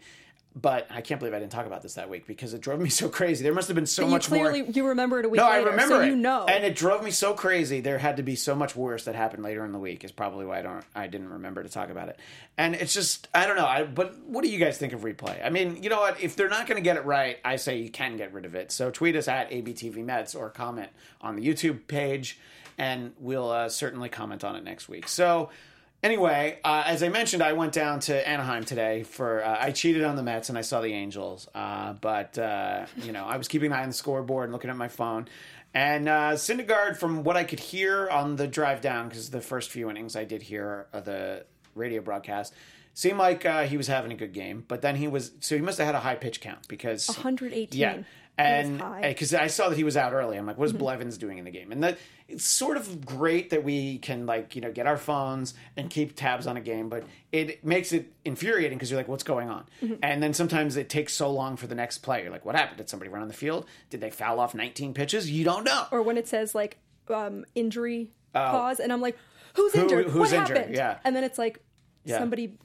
[0.60, 2.88] But I can't believe I didn't talk about this that week because it drove me
[2.88, 3.44] so crazy.
[3.44, 4.70] There must have been so you much clearly more.
[4.72, 6.06] you remember it a week No, I remember so it.
[6.06, 7.80] you know and it drove me so crazy.
[7.80, 10.04] There had to be so much worse that happened later in the week.
[10.04, 10.84] Is probably why I don't.
[10.94, 12.18] I didn't remember to talk about it.
[12.56, 13.66] And it's just I don't know.
[13.66, 15.44] I, but what do you guys think of replay?
[15.44, 16.20] I mean, you know what?
[16.20, 18.54] If they're not going to get it right, I say you can get rid of
[18.54, 18.72] it.
[18.72, 20.90] So tweet us at ABTV Mets or comment
[21.20, 22.40] on the YouTube page,
[22.78, 25.06] and we'll uh, certainly comment on it next week.
[25.08, 25.50] So.
[26.02, 30.04] Anyway, uh, as I mentioned, I went down to Anaheim today for uh, I cheated
[30.04, 33.48] on the Mets and I saw the Angels, uh, but uh, you know I was
[33.48, 35.28] keeping an eye on the scoreboard and looking at my phone.
[35.74, 39.70] And uh, Syndergaard, from what I could hear on the drive down, because the first
[39.70, 42.54] few innings I did hear uh, the radio broadcast,
[42.94, 44.64] seemed like uh, he was having a good game.
[44.68, 47.78] But then he was so he must have had a high pitch count because 118
[47.78, 47.98] yeah.
[48.38, 50.78] And uh, because I saw that he was out early, I'm like, what is mm-hmm.
[50.78, 51.72] Blevins doing in the game?
[51.72, 51.98] And that
[52.28, 56.14] it's sort of great that we can like you know get our phones and keep
[56.14, 59.64] tabs on a game, but it makes it infuriating because you're like, what's going on?
[59.82, 59.94] Mm-hmm.
[60.04, 62.22] And then sometimes it takes so long for the next play.
[62.22, 62.78] You're like, what happened?
[62.78, 63.66] Did somebody run on the field?
[63.90, 65.28] Did they foul off 19 pitches?
[65.28, 65.86] You don't know.
[65.90, 68.50] or when it says like um, injury oh.
[68.50, 69.18] pause, and I'm like,
[69.54, 70.06] who's injured?
[70.06, 70.56] who's what injured?
[70.58, 70.76] happened?
[70.76, 70.98] Yeah.
[71.04, 71.58] And then it's like
[72.04, 72.20] Yeah.
[72.20, 72.56] somebody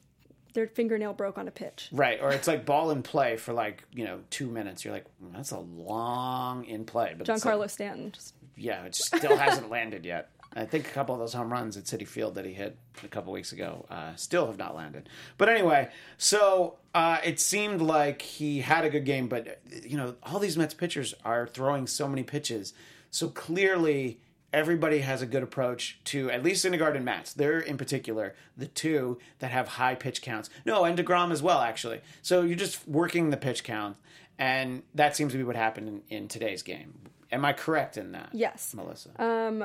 [0.53, 1.89] their fingernail broke on a pitch.
[1.91, 4.85] Right, or it's like ball in play for like you know two minutes.
[4.85, 7.15] You're like, "Mm, that's a long in play.
[7.17, 8.11] But it's like- Stanton.
[8.11, 10.29] Just, yeah, it still hasn't landed yet.
[10.55, 13.07] I think a couple of those home runs at Citi Field that he hit a
[13.07, 15.09] couple weeks ago uh, still have not landed.
[15.39, 20.15] But anyway, so uh, it seemed like he had a good game, but you know,
[20.21, 22.73] all these Mets pitchers are throwing so many pitches,
[23.09, 24.19] so clearly
[24.53, 27.33] everybody has a good approach to at least Syndergaard and Matz.
[27.33, 30.49] They're in particular the two that have high pitch counts.
[30.65, 32.01] No, and Degrom as well, actually.
[32.21, 33.97] So you're just working the pitch count,
[34.37, 36.93] and that seems to be what happened in, in today's game.
[37.31, 38.29] Am I correct in that?
[38.31, 38.73] Yes.
[38.75, 39.09] Melissa.
[39.21, 39.63] Um,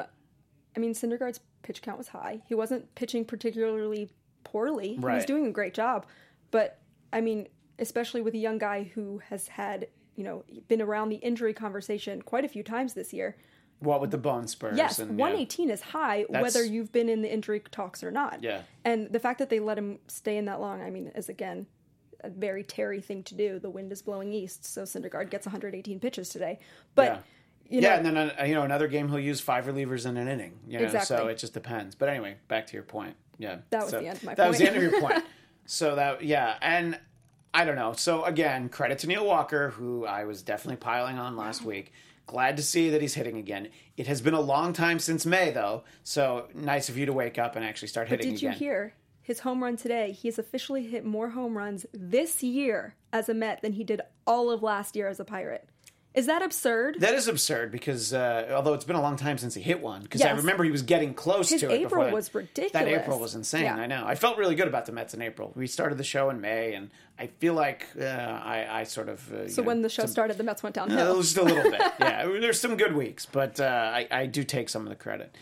[0.75, 2.41] I mean, Syndergaard's pitch count was high.
[2.47, 4.09] He wasn't pitching particularly
[4.45, 4.97] poorly.
[4.99, 5.13] Right.
[5.13, 6.07] He was doing a great job.
[6.51, 6.79] But
[7.13, 7.49] I mean,
[7.79, 12.23] especially with a young guy who has had, you know, been around the injury conversation
[12.23, 13.37] quite a few times this year.
[13.81, 14.77] What with the bone spurs?
[14.77, 15.25] Yes, and, yeah.
[15.25, 18.43] 118 is high That's- whether you've been in the injury talks or not.
[18.43, 18.63] Yeah.
[18.85, 21.67] And the fact that they let him stay in that long, I mean, is again
[22.25, 23.59] a very Terry thing to do.
[23.61, 26.59] The wind is blowing east, so Syndergaard gets 118 pitches today.
[26.97, 27.19] But Yeah.
[27.69, 30.17] you know, yeah, and then uh, you know another game he'll use five relievers in
[30.17, 30.59] an inning.
[30.67, 31.95] You know, so it just depends.
[31.95, 33.15] But anyway, back to your point.
[33.39, 34.37] Yeah, That was So the end of my point.
[34.39, 35.23] That was the end of your point.
[35.67, 36.99] so that yeah, and
[37.55, 37.93] I don't know.
[37.93, 41.93] So again, credit to Neil Walker, who I was definitely piling on last week.
[42.29, 43.69] Glad to see that he's hitting again.
[43.97, 45.83] It has been a long time since May, though.
[46.05, 49.41] So nice of you to wake up and actually start hitting Did you hear his
[49.41, 50.13] home run today?
[50.13, 54.51] He's officially hit more home runs this year as a Met than he did all
[54.51, 55.67] of last year as a Pirate.
[56.15, 56.97] Is that absurd?
[57.01, 60.03] That is absurd because uh, although it's been a long time since he hit one,
[60.03, 61.83] because I remember he was getting close His to it.
[61.83, 62.13] April that.
[62.13, 62.73] was ridiculous.
[62.73, 62.89] That.
[62.89, 63.65] April was insane.
[63.65, 63.77] Yeah.
[63.77, 64.05] I know.
[64.07, 65.53] I felt really good about the Mets in April.
[65.55, 69.33] We started the show in May, and I feel like uh, I, I sort of.
[69.33, 71.17] Uh, so when the show started, the Mets went downhill.
[71.23, 71.81] just a little bit.
[72.01, 75.35] Yeah, there's some good weeks, but uh, I, I do take some of the credit.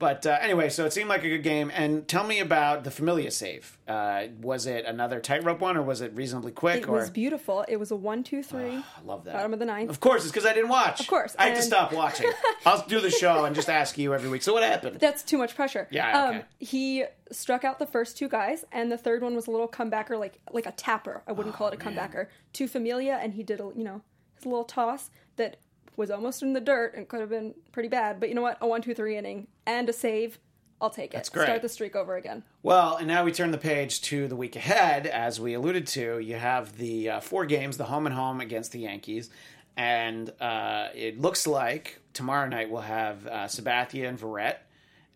[0.00, 1.70] But uh, anyway, so it seemed like a good game.
[1.74, 3.76] And tell me about the Familia save.
[3.86, 6.84] Uh, was it another tightrope one, or was it reasonably quick?
[6.84, 7.66] It or was beautiful.
[7.68, 8.76] It was a one, two, three.
[8.76, 9.34] I love that.
[9.34, 9.90] Bottom of the ninth.
[9.90, 11.00] Of course, it's because I didn't watch.
[11.00, 12.30] Of course, I had to stop watching.
[12.64, 14.42] I'll do the show and just ask you every week.
[14.42, 15.00] So what happened?
[15.00, 15.86] That's too much pressure.
[15.90, 16.36] Yeah, okay.
[16.38, 19.68] Um, he struck out the first two guys, and the third one was a little
[19.68, 21.22] comebacker, like like a tapper.
[21.28, 22.28] I wouldn't call Oh, it a comebacker.
[22.54, 24.00] To Familia, and he did a you know
[24.34, 25.58] his little toss that
[26.00, 28.18] was almost in the dirt and could have been pretty bad.
[28.18, 28.56] But you know what?
[28.60, 30.38] A one, two, three inning and a save.
[30.80, 31.18] I'll take it.
[31.18, 31.44] That's great.
[31.44, 32.42] Start the streak over again.
[32.62, 35.06] Well, and now we turn the page to the week ahead.
[35.06, 38.72] As we alluded to, you have the uh, four games, the home and home against
[38.72, 39.28] the Yankees.
[39.76, 44.56] And uh, it looks like tomorrow night we'll have uh, Sabathia and Verrett.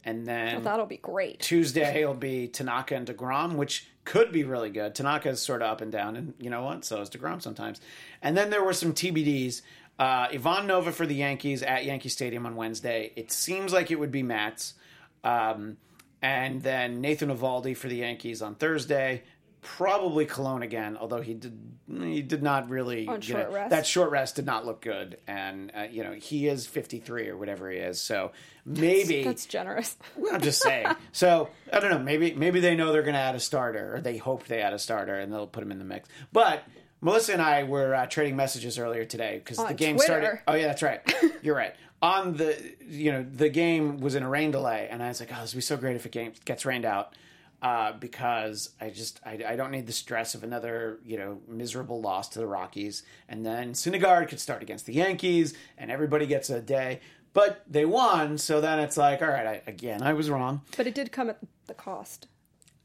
[0.05, 1.41] And then That'll be great.
[1.41, 4.95] Tuesday it'll be Tanaka and DeGrom, which could be really good.
[4.95, 6.85] Tanaka is sort of up and down, and you know what?
[6.85, 7.81] So is DeGrom sometimes.
[8.21, 9.63] And then there were some TBDs.
[9.99, 13.13] Uh, Ivan Nova for the Yankees at Yankee Stadium on Wednesday.
[13.17, 14.75] It seems like it would be Matz.
[15.23, 15.77] Um,
[16.21, 19.23] and then Nathan Eovaldi for the Yankees on Thursday.
[19.61, 23.71] Probably Colon again, although he did he did not really On you know, rest.
[23.71, 27.29] that short rest did not look good, and uh, you know he is fifty three
[27.31, 28.33] or whatever he is, so
[28.67, 29.97] maybe That's generous.
[30.33, 30.89] I'm just saying.
[31.13, 31.99] So I don't know.
[31.99, 34.75] Maybe maybe they know they're going to add a starter, or they hope they add
[34.75, 36.11] a starter, and they'll put him in the mix.
[36.31, 36.63] But
[37.05, 40.21] Melissa and I were uh, trading messages earlier today because the game Twitter.
[40.23, 40.41] started.
[40.49, 41.01] Oh yeah, that's right.
[41.43, 41.75] You're right.
[42.01, 45.31] On the you know the game was in a rain delay, and I was like,
[45.31, 47.15] oh, this would be so great if it game gets rained out.
[47.63, 52.01] Uh, because I just I, I don't need the stress of another you know miserable
[52.01, 56.49] loss to the Rockies, and then Syndergaard could start against the Yankees, and everybody gets
[56.49, 57.01] a day.
[57.35, 60.87] But they won, so then it's like, all right, I, again, I was wrong But
[60.87, 62.29] it did come at the cost.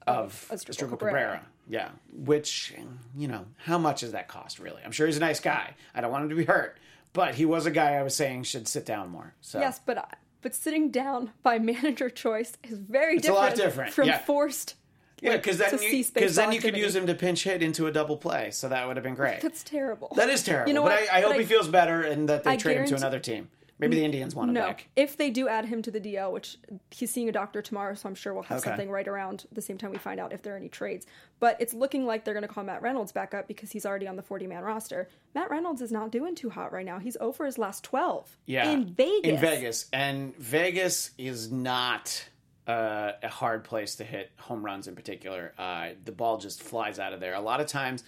[0.07, 0.97] of Asdrubal Cabrera.
[0.97, 1.45] Cabrera.
[1.71, 2.73] Yeah, which
[3.15, 4.81] you know, how much does that cost really?
[4.83, 5.75] I'm sure he's a nice guy.
[5.93, 6.77] I don't want him to be hurt,
[7.13, 9.35] but he was a guy I was saying should sit down more.
[9.41, 13.55] So Yes, but I- but sitting down by manager choice is very a different, lot
[13.55, 14.17] different, from yeah.
[14.17, 14.75] forced.
[15.21, 18.17] yeah, because then you, then you could use him to pinch hit into a double
[18.17, 18.49] play.
[18.51, 19.41] So that would have been great.
[19.41, 20.11] That's terrible.
[20.15, 20.69] that is terrible.
[20.69, 21.11] You know but what?
[21.13, 22.95] I, I But hope I- he feels better and that they I trade him to
[22.95, 23.49] another team.
[23.79, 24.89] Maybe the Indians want him No, back.
[24.97, 26.57] if they do add him to the DL, which
[26.91, 28.69] he's seeing a doctor tomorrow, so I'm sure we'll have Okay.
[28.71, 31.05] something right around the same time we find out if there are any trades.
[31.39, 34.05] But it's looking like they're going to call Matt Reynolds back up because he's already
[34.05, 35.07] on the 40 man roster.
[35.33, 36.99] Matt Reynolds is not doing too hot right now.
[36.99, 39.21] He's over his last 12 Yeah, in Vegas.
[39.31, 42.27] In Vegas, and Vegas is not
[42.67, 44.87] uh, a hard place to hit home runs.
[44.89, 47.33] In particular, uh, the ball just flies out of there.
[47.33, 48.03] A lot of times,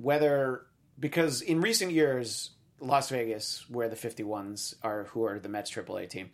[0.00, 0.62] whether
[1.00, 6.08] because in recent years, Las Vegas, where the 51s are, who are the Mets AAA
[6.08, 6.30] team.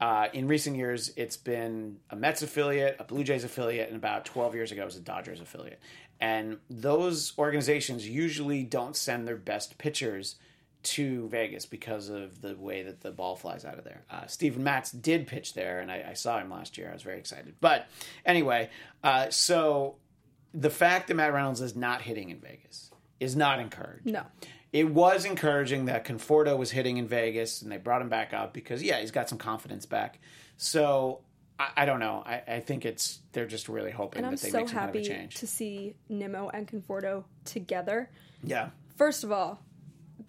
[0.00, 4.24] Uh, in recent years, it's been a Mets affiliate, a Blue Jays affiliate, and about
[4.24, 5.80] 12 years ago, it was a Dodgers affiliate.
[6.20, 10.36] And those organizations usually don't send their best pitchers
[10.82, 14.02] to Vegas because of the way that the ball flies out of there.
[14.10, 16.88] Uh, Steven Matz did pitch there, and I, I saw him last year.
[16.90, 17.54] I was very excited.
[17.60, 17.86] But
[18.26, 18.70] anyway,
[19.04, 19.96] uh, so
[20.52, 24.06] the fact that Matt Reynolds is not hitting in Vegas is not encouraged.
[24.06, 24.24] No.
[24.72, 28.54] It was encouraging that Conforto was hitting in Vegas, and they brought him back up
[28.54, 30.18] because, yeah, he's got some confidence back.
[30.56, 31.20] So
[31.58, 32.22] I, I don't know.
[32.24, 34.94] I, I think it's they're just really hoping that they so make some kind of
[34.94, 35.34] a happy change.
[35.36, 38.10] to see Nimmo and Conforto together.
[38.42, 39.60] yeah, First of all,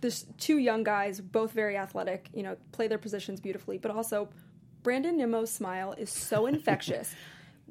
[0.01, 4.29] there's two young guys, both very athletic, you know, play their positions beautifully, but also
[4.83, 7.13] Brandon Nimmo's smile is so infectious.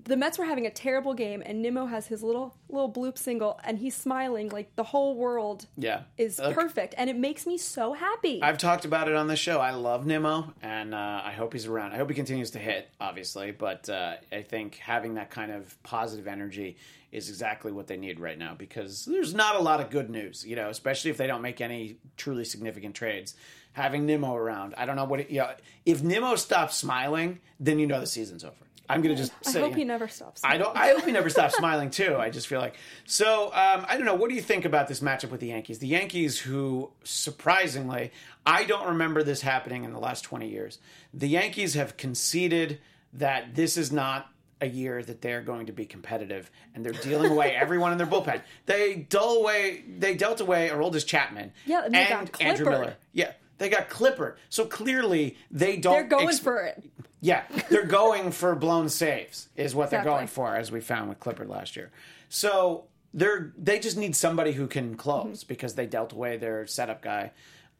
[0.04, 3.60] The Mets were having a terrible game and Nimmo has his little little bloop single
[3.64, 6.02] and he's smiling like the whole world yeah.
[6.18, 8.42] is Look, perfect and it makes me so happy.
[8.42, 9.60] I've talked about it on the show.
[9.60, 11.92] I love Nimmo, and uh, I hope he's around.
[11.92, 15.80] I hope he continues to hit, obviously, but uh, I think having that kind of
[15.82, 16.76] positive energy
[17.12, 20.44] is exactly what they need right now because there's not a lot of good news,
[20.46, 23.34] you know, especially if they don't make any truly significant trades.
[23.74, 25.50] Having Nimmo around, I don't know what it, you know,
[25.86, 28.54] if Nimmo stops smiling, then you know the season's over.
[28.88, 30.42] I'm gonna just I hope he never stops.
[30.44, 30.76] I don't.
[30.76, 32.16] I hope he never stops smiling too.
[32.16, 33.46] I just feel like so.
[33.46, 34.14] Um, I don't know.
[34.14, 35.78] What do you think about this matchup with the Yankees?
[35.78, 38.12] The Yankees, who surprisingly,
[38.44, 40.78] I don't remember this happening in the last twenty years.
[41.14, 42.80] The Yankees have conceded
[43.14, 44.28] that this is not
[44.60, 48.06] a year that they're going to be competitive, and they're dealing away everyone in their
[48.06, 48.42] bullpen.
[48.66, 49.84] They dull away.
[49.98, 51.52] They dealt away Aroldis Chapman.
[51.66, 52.96] Yeah, and and Andrew Miller.
[53.12, 54.36] Yeah, they got Clippard.
[54.48, 55.94] So clearly, they don't.
[55.94, 56.82] They're going ex- for it.
[57.20, 61.20] yeah, they're going for blown saves is what they're going for, as we found with
[61.20, 61.90] Clippard last year.
[62.28, 67.02] So they're they just need somebody who can close because they dealt away their setup
[67.02, 67.32] guy.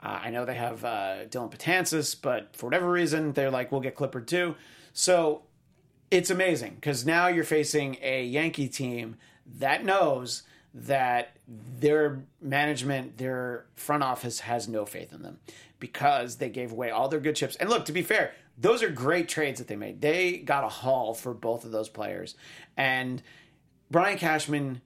[0.02, 3.80] Uh, I know they have uh, Dellin Betances, but for whatever reason, they're like, we'll
[3.80, 4.56] get Clippard too.
[4.92, 5.42] So
[6.10, 9.16] it's amazing because now you're facing a Yankee team
[9.58, 10.42] that knows
[10.74, 15.38] that their management, their front office has no faith in them
[15.78, 17.56] because they gave away all their good chips.
[17.56, 20.00] And look, to be fair, those are great trades that they made.
[20.00, 22.34] They got a haul for both of those players.
[22.76, 23.22] And
[23.90, 24.80] Brian Cashman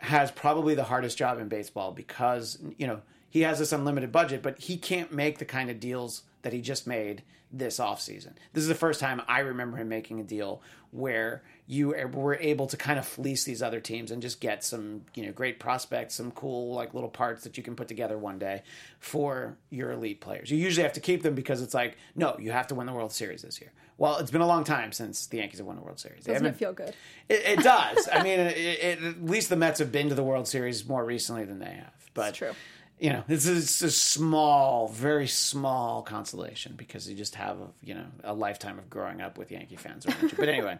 [0.00, 4.42] has probably the hardest job in baseball because, you know, he has this unlimited budget,
[4.42, 8.32] but he can't make the kind of deals that he just made this offseason.
[8.52, 12.66] This is the first time I remember him making a deal where you were able
[12.66, 16.14] to kind of fleece these other teams and just get some, you know, great prospects,
[16.14, 18.62] some cool like little parts that you can put together one day
[19.00, 20.50] for your elite players.
[20.50, 22.94] You usually have to keep them because it's like, no, you have to win the
[22.94, 23.70] World Series this year.
[23.98, 26.24] Well, it's been a long time since the Yankees have won the World Series.
[26.24, 26.94] Doesn't it feel good?
[27.28, 28.08] it, it does.
[28.10, 31.04] I mean, it, it, at least the Mets have been to the World Series more
[31.04, 31.92] recently than they have.
[32.14, 32.52] But true.
[32.98, 37.94] you know, this is a small, very small consolation because you just have a, you
[37.94, 40.32] know a lifetime of growing up with Yankee fans around you.
[40.38, 40.78] But anyway,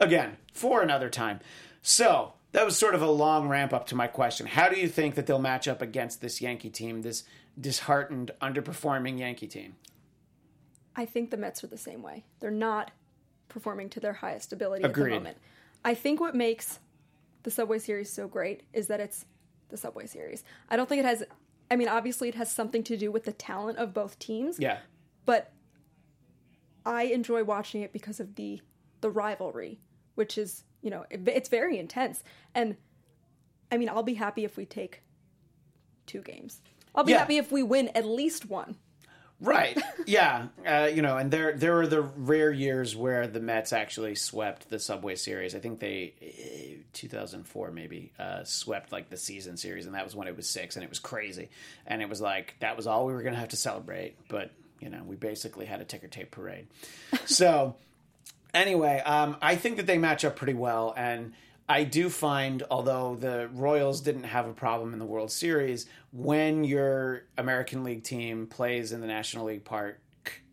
[0.00, 1.40] again, for another time.
[1.82, 4.46] So that was sort of a long ramp up to my question.
[4.46, 7.24] How do you think that they'll match up against this Yankee team, this
[7.60, 9.76] disheartened, underperforming Yankee team?
[10.96, 12.24] I think the Mets are the same way.
[12.40, 12.90] They're not
[13.48, 15.38] performing to their highest ability at the moment.
[15.84, 16.80] I think what makes
[17.42, 19.24] the Subway Series so great is that it's
[19.68, 20.44] the Subway Series.
[20.68, 21.24] I don't think it has.
[21.70, 24.58] I mean, obviously, it has something to do with the talent of both teams.
[24.58, 24.78] Yeah,
[25.24, 25.52] but
[26.84, 28.60] I enjoy watching it because of the
[29.00, 29.80] the rivalry,
[30.14, 32.22] which is you know it, it's very intense.
[32.54, 32.76] And
[33.72, 35.02] I mean, I'll be happy if we take
[36.06, 36.60] two games.
[36.94, 37.18] I'll be Yeah.
[37.18, 38.76] happy if we win at least one.
[39.40, 39.80] Right.
[40.06, 40.48] Yeah.
[40.66, 44.68] Uh, you know, and there there were the rare years where the Mets actually swept
[44.70, 45.54] the Subway Series.
[45.54, 50.16] I think they, eh, 2004 maybe, uh, swept like the season series, and that was
[50.16, 51.48] when it was six, and it was crazy.
[51.86, 54.16] And it was like that was all we were going to have to celebrate.
[54.28, 56.66] But you know, we basically had a ticker tape parade.
[57.26, 57.76] So
[58.54, 61.32] anyway, um, I think that they match up pretty well, and
[61.68, 66.64] I do find, although the Royals didn't have a problem in the World Series, when
[66.64, 70.00] your American League team plays in the National League Park,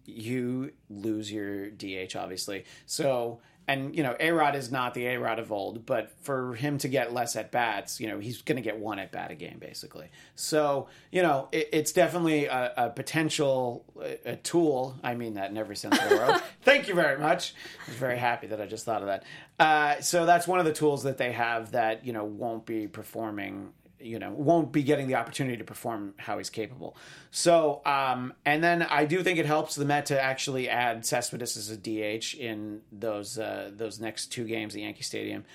[0.05, 2.65] you lose your DH, obviously.
[2.85, 3.39] So.
[3.67, 6.77] And you know, A Rod is not the A Rod of old, but for him
[6.79, 9.35] to get less at bats, you know, he's going to get one at bat a
[9.35, 10.09] game, basically.
[10.35, 14.95] So you know, it, it's definitely a, a potential a, a tool.
[15.03, 16.41] I mean that in every sense of the world.
[16.61, 17.53] Thank you very much.
[17.85, 19.23] I was very happy that I just thought of that.
[19.59, 22.87] Uh, so that's one of the tools that they have that you know won't be
[22.87, 23.73] performing.
[23.99, 26.95] You know, won't be getting the opportunity to perform how he's capable.
[27.31, 31.57] So, um, and then I do think it helps the Met to actually add Cespedes
[31.57, 35.45] as a DH in those uh, those next two games at Yankee Stadium.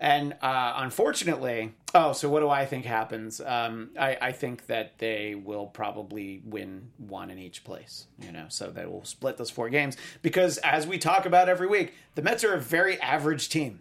[0.00, 3.38] And uh, unfortunately, oh, so what do I think happens?
[3.38, 8.46] Um, I, I think that they will probably win one in each place, you know,
[8.48, 9.98] so they will split those four games.
[10.22, 13.80] Because as we talk about every week, the Mets are a very average team.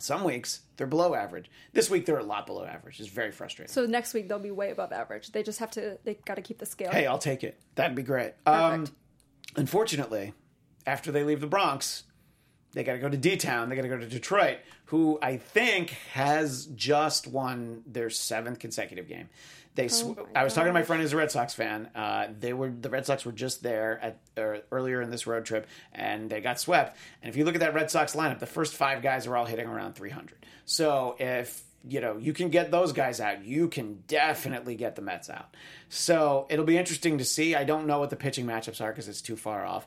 [0.00, 1.50] Some weeks they're below average.
[1.72, 3.00] This week they're a lot below average.
[3.00, 3.72] It's very frustrating.
[3.72, 5.32] So next week they'll be way above average.
[5.32, 5.98] They just have to.
[6.04, 6.90] They got to keep the scale.
[6.90, 7.58] hey, I'll take it.
[7.74, 8.34] That'd be great.
[8.46, 8.92] Um, Perfect.
[9.56, 10.34] unfortunately,
[10.86, 12.04] after they leave the Bronx,
[12.74, 13.68] They got to go to D Town.
[13.68, 19.08] They got to go to Detroit, who I think has just won their seventh consecutive
[19.08, 19.28] game.
[19.78, 21.88] They, sw- Oh I was talking to my friend who's a Red Sox fan.
[21.94, 25.44] Uh, they were the Red Sox were just there at er, earlier in this road
[25.44, 26.96] trip, and they got swept.
[27.22, 29.44] And if you look at that Red Sox lineup, the first five guys are all
[29.44, 30.44] hitting around 300.
[30.64, 35.02] So if you know you can get those guys out, you can definitely get the
[35.02, 35.56] Mets out.
[35.88, 37.54] So it'll be interesting to see.
[37.54, 39.86] I don't know what the pitching matchups are because it's too far off.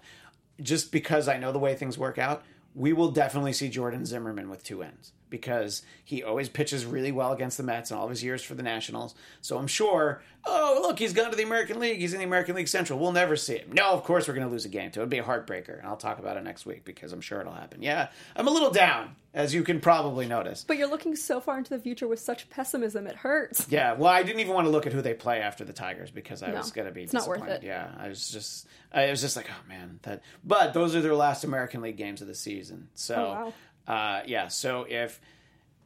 [0.62, 2.44] Just because I know the way things work out,
[2.76, 7.32] we will definitely see Jordan Zimmermann with two ends because he always pitches really well
[7.32, 9.16] against the Mets in all of his years for the Nationals.
[9.42, 11.98] So I'm sure, oh, look, he's gone to the American League.
[12.00, 13.00] He's in the American League Central.
[13.00, 13.72] We'll never see him.
[13.72, 14.92] No, of course we're going to lose a game.
[14.94, 15.80] So it would be a heartbreaker.
[15.80, 17.82] And I'll talk about it next week because I'm sure it'll happen.
[17.82, 20.64] Yeah, I'm a little down, as you can probably notice.
[20.68, 23.66] But you're looking so far into the future with such pessimism, it hurts.
[23.70, 26.12] Yeah, well, I didn't even want to look at who they play after the Tigers
[26.12, 27.64] because I No, was going to be it's not worth disappointed.
[27.64, 27.68] it.
[27.68, 30.22] Yeah, I was just, I was just like, oh man, that.
[30.44, 32.90] But those are their last American League games of the season.
[32.96, 33.54] So, Oh,
[33.88, 34.48] uh, yeah.
[34.48, 35.20] So if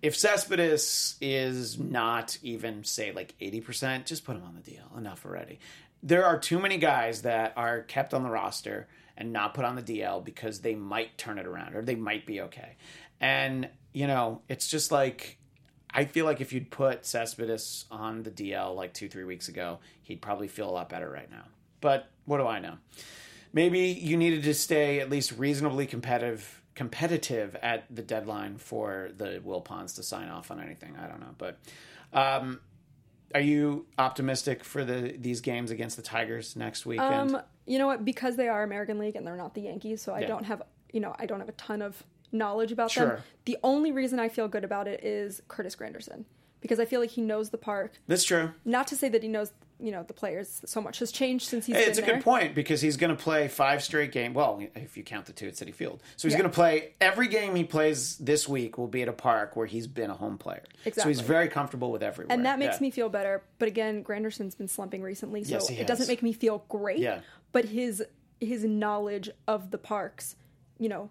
[0.02, 4.98] if Cespedes is not even say like eighty percent, just put him on the DL.
[4.98, 5.60] Enough already.
[6.04, 8.88] There are too many guys that are kept on the roster
[9.18, 12.26] and not put on the DL because they might turn it around or they might
[12.26, 12.76] be okay.
[13.20, 15.38] And you know, it's just like
[15.96, 19.80] I feel like if you'd put Cespedes on the DL like two, three weeks ago,
[20.04, 21.46] he'd probably feel a lot better right now.
[21.80, 22.76] But what do I know?
[23.54, 29.42] Maybe you needed to stay at least reasonably competitive competitive at the deadline for the
[29.46, 30.96] Wilpons to sign off on anything.
[30.98, 31.34] I don't know.
[31.38, 31.58] But
[32.14, 32.60] um,
[33.34, 37.36] are you optimistic for the these games against the Tigers next weekend?
[37.36, 38.06] Um, you know what?
[38.06, 40.28] Because they are American League and they're not the Yankees, so I Yeah.
[40.28, 40.62] don't have
[40.92, 43.08] you know I don't have a ton of knowledge about Sure.
[43.08, 43.20] them.
[43.46, 46.26] The only reason I feel good about it is Curtis Granderson
[46.60, 47.94] because I feel like he knows the park.
[48.08, 48.52] That's true.
[48.66, 51.66] Not to say that he knows you know the players so much has changed since
[51.66, 52.16] he's Hey, it's a there.
[52.16, 54.34] good point because he's going to play five straight games.
[54.36, 56.40] Well, if you count the two at Citi Field, so he's Yeah.
[56.40, 59.66] going to play every game he plays this week will be at a park where
[59.68, 60.64] he's been a home player.
[60.86, 61.02] Exactly.
[61.04, 62.82] So he's very comfortable with everywhere, And that makes Yeah.
[62.82, 63.44] me feel better.
[63.60, 67.00] But again, Granderson's been slumping recently, so Yes, he it doesn't make me feel great.
[67.00, 67.20] Yeah.
[67.52, 68.04] But his
[68.42, 70.36] his knowledge of the parks,
[70.78, 71.10] you know,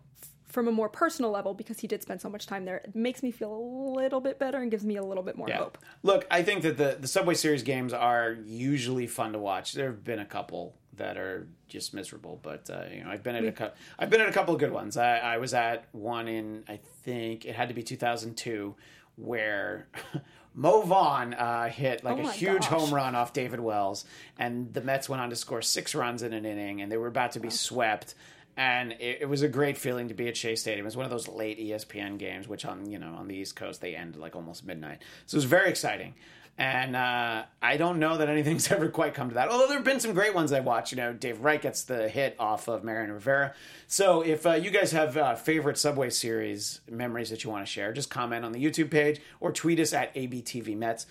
[0.55, 3.23] from a more personal level, because he did spend so much time there, it makes
[3.23, 3.63] me feel a
[3.99, 5.59] little bit better and gives me a little bit more Yeah.
[5.59, 5.77] hope.
[6.03, 9.73] Look, I think that the the Subway Series games are usually fun to watch.
[9.75, 13.35] There have been a couple that are just miserable, but uh, you know, I've been
[13.35, 13.77] at a couple.
[13.99, 14.97] I've been at a couple of good ones.
[14.97, 18.75] I, I was at one in I think it had to be 2002
[19.17, 19.89] where.
[20.57, 22.69] Mo Vaughn uh, hit like Oh a huge gosh.
[22.71, 24.05] home run off David Wells,
[24.39, 27.09] and the Mets went on to score six runs in an inning, and they were
[27.09, 28.15] about to be swept.
[28.57, 30.85] And it, it was a great feeling to be at Shea Stadium.
[30.85, 33.57] It was one of those late ESPN games, which on you know on the East
[33.57, 35.03] Coast they end like almost midnight.
[35.27, 36.15] So it was very exciting.
[36.57, 39.49] And uh, I don't know that anything's ever quite come to that.
[39.49, 40.93] Although there have been some great ones I've watched.
[40.93, 43.55] You know, Dave Wright gets the hit off of Mariano Rivera.
[43.89, 47.71] So if uh, you guys have uh, favorite Subway Series memories that you want to
[47.71, 51.07] share, just comment on the YouTube page or tweet us at ABTV Mets.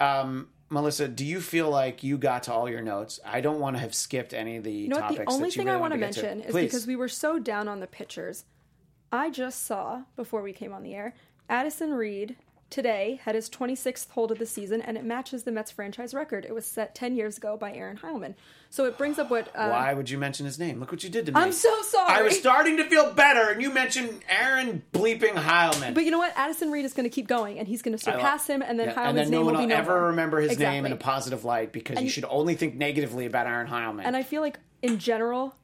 [0.00, 3.20] Um, Melissa, do you feel like you got to all your notes?
[3.24, 5.16] I don't want to have skipped any of the You know what?
[5.16, 6.64] The only thing really I want to mention is Please.
[6.64, 8.44] because we were so down on the pitchers.
[9.12, 11.14] I just saw before we came on the air,
[11.50, 12.36] Addison Reed
[12.72, 16.44] today had his 26th hold of the season, and it matches the Mets franchise record.
[16.44, 18.34] It was set 10 years ago by Aaron Heilman.
[18.70, 19.48] So it brings up what.
[19.54, 20.80] Uh, Why would you mention his name?
[20.80, 21.38] Look what you did to me.
[21.38, 22.10] I'm so sorry.
[22.10, 25.94] I was starting to feel better, and you mentioned Aaron bleeping Heilman.
[25.94, 26.32] But you know what?
[26.34, 28.88] Addison Reed is going to keep going, and he's going to surpass him, and then
[28.88, 30.74] Yeah, Heilman's and then name no one will will be ever remember his exactly.
[30.74, 34.02] name in a positive light because you should only think negatively about Aaron Heilman.
[34.04, 35.54] And I feel like, in general,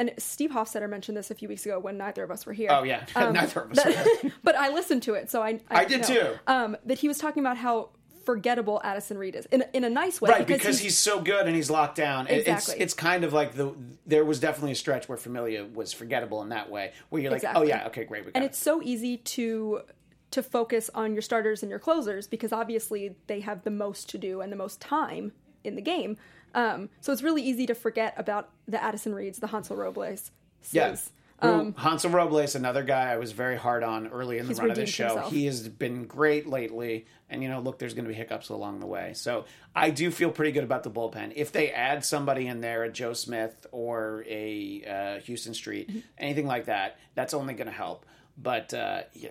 [0.00, 2.70] and Steve Hofstetter mentioned this a few weeks ago when neither of us were here.
[2.72, 3.84] oh yeah, neither of us.
[3.84, 6.06] that- but I listened to it, so I I did know.
[6.06, 6.38] too.
[6.46, 7.90] Um, that he was talking about how
[8.24, 11.46] forgettable Addison Reed is in a, in a nice way, right because he's, so good
[11.46, 12.26] and he's locked down.
[12.26, 12.74] Exactly.
[12.74, 13.74] It's it's kind of like the
[14.06, 17.38] there was definitely a stretch where Familia was forgettable in that way, where you're like,
[17.42, 17.66] Exactly.
[17.66, 18.48] oh yeah, okay, great, we got and it.
[18.48, 19.82] it's so easy to
[20.30, 24.18] to focus on your starters and your closers because obviously they have the most to
[24.18, 25.32] do and the most time
[25.64, 26.16] in the game.
[26.54, 30.30] Um, so it's really easy to forget about the Addison Reeds, the Hansel Robles.
[30.72, 30.94] Yeah.
[30.94, 31.10] Sis.
[31.42, 34.76] Who- Hansel Robles, another guy I was very hard on early in the run of
[34.76, 35.06] this show.
[35.08, 35.32] himself.
[35.32, 38.80] He has been great lately, and you know, look, there's going to be hiccups along
[38.80, 39.12] the way.
[39.14, 41.32] So I do feel pretty good about the bullpen.
[41.36, 45.98] If they add somebody in there, a Joe Smith or a uh, Huston Street, Mm-hmm.
[46.18, 48.04] anything like that, that's only going to help.
[48.36, 49.30] But uh, yeah,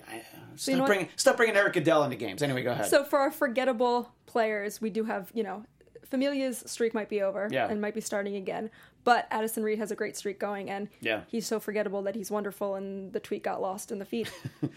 [0.55, 2.41] stop, you know bringing, stop bringing Erik Goeddel into games.
[2.41, 2.87] Anyway, go ahead.
[2.87, 5.63] So for our forgettable players, we do have, you know,
[6.05, 7.67] Familia's streak might be over Yeah.
[7.69, 8.69] and might be starting again.
[9.05, 11.21] But Addison Reed has a great streak going, and Yeah.
[11.27, 14.29] he's so forgettable that he's wonderful, and the tweet got lost in the feed.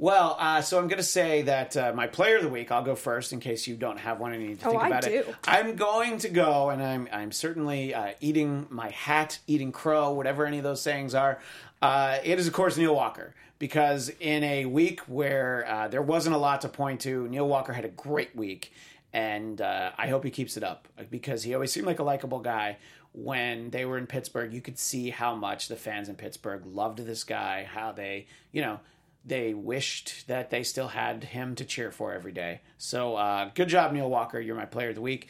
[0.00, 2.70] Well, uh, so I'm going to say that uh, my player of the week.
[2.70, 4.82] I'll go first in case you don't have one and you need to Oh, think
[4.84, 5.08] I about do.
[5.10, 5.34] it.
[5.44, 10.46] I'm going to go, and I'm I'm certainly uh, eating my hat, eating crow, whatever
[10.46, 11.40] any of those sayings are.
[11.82, 16.32] Uh, it is of course Neil Walker because in a week where uh, there wasn't
[16.36, 18.72] a lot to point to, Neil Walker had a great week,
[19.12, 22.40] and uh, I hope he keeps it up because he always seemed like a likable
[22.40, 22.78] guy.
[23.12, 26.98] When they were in Pittsburgh, you could see how much the fans in Pittsburgh loved
[26.98, 28.80] this guy, how they, you know,
[29.24, 32.60] they wished that they still had him to cheer for every day.
[32.76, 34.38] So, uh, good job, Neil Walker.
[34.38, 35.28] You're my player of the week.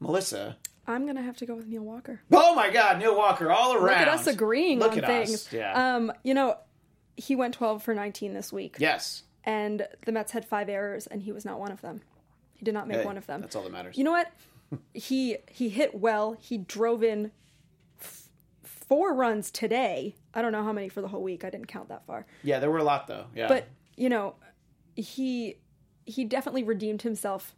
[0.00, 0.56] Melissa.
[0.86, 2.20] I'm gonna have to go with Neil Walker.
[2.32, 3.82] Oh my God, Neil Walker all around.
[3.82, 5.34] Look at us agreeing Look on things.
[5.34, 5.52] Us.
[5.52, 5.96] Yeah.
[5.96, 6.56] Um, you know,
[7.16, 9.24] he went 12 for 19 this week, yes.
[9.44, 12.00] and the Mets had five errors, and he was not one of them.
[12.58, 13.40] He did not make Hey, one of them.
[13.40, 13.96] That's all that matters.
[13.96, 14.30] You know what?
[14.94, 16.36] he he hit well.
[16.38, 17.30] He drove in
[18.00, 18.28] f-
[18.62, 20.14] four runs today.
[20.34, 21.44] I don't know how many for the whole week.
[21.44, 22.26] I didn't count that far.
[22.42, 23.26] yeah, there were a lot though.
[23.34, 23.48] Yeah.
[23.48, 24.34] But you know,
[24.96, 25.56] he
[26.04, 27.54] he definitely redeemed himself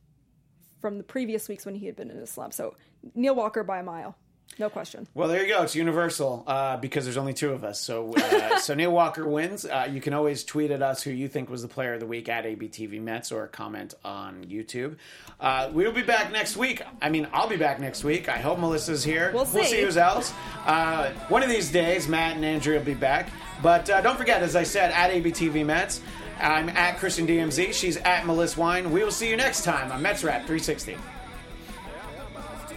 [0.80, 2.52] from the previous weeks when he had been in a slump.
[2.54, 2.76] So
[3.14, 4.16] Neil Walker by a mile,
[4.58, 5.06] no question.
[5.14, 5.62] Well, there you go.
[5.62, 7.80] It's universal uh, because there's only two of us.
[7.80, 9.64] So, uh, so Neil Walker wins.
[9.64, 12.06] Uh, you can always tweet at us who you think was the player of the
[12.06, 14.96] week at ABTV Mets or comment on YouTube.
[15.40, 16.82] Uh, we'll be back next week.
[17.00, 18.28] I mean, I'll be back next week.
[18.28, 19.30] I hope Melissa's here.
[19.32, 19.70] We'll We'll see.
[19.70, 20.32] see who's else.
[20.66, 23.30] Uh, one of these days, Matt and Andrea will be back.
[23.62, 26.00] But uh, don't forget, as I said, at ABTV Mets.
[26.38, 27.72] I'm at Christian DMZ.
[27.74, 28.90] She's at Melissa Wine.
[28.92, 30.96] We will see you next time on Mets Rap 360.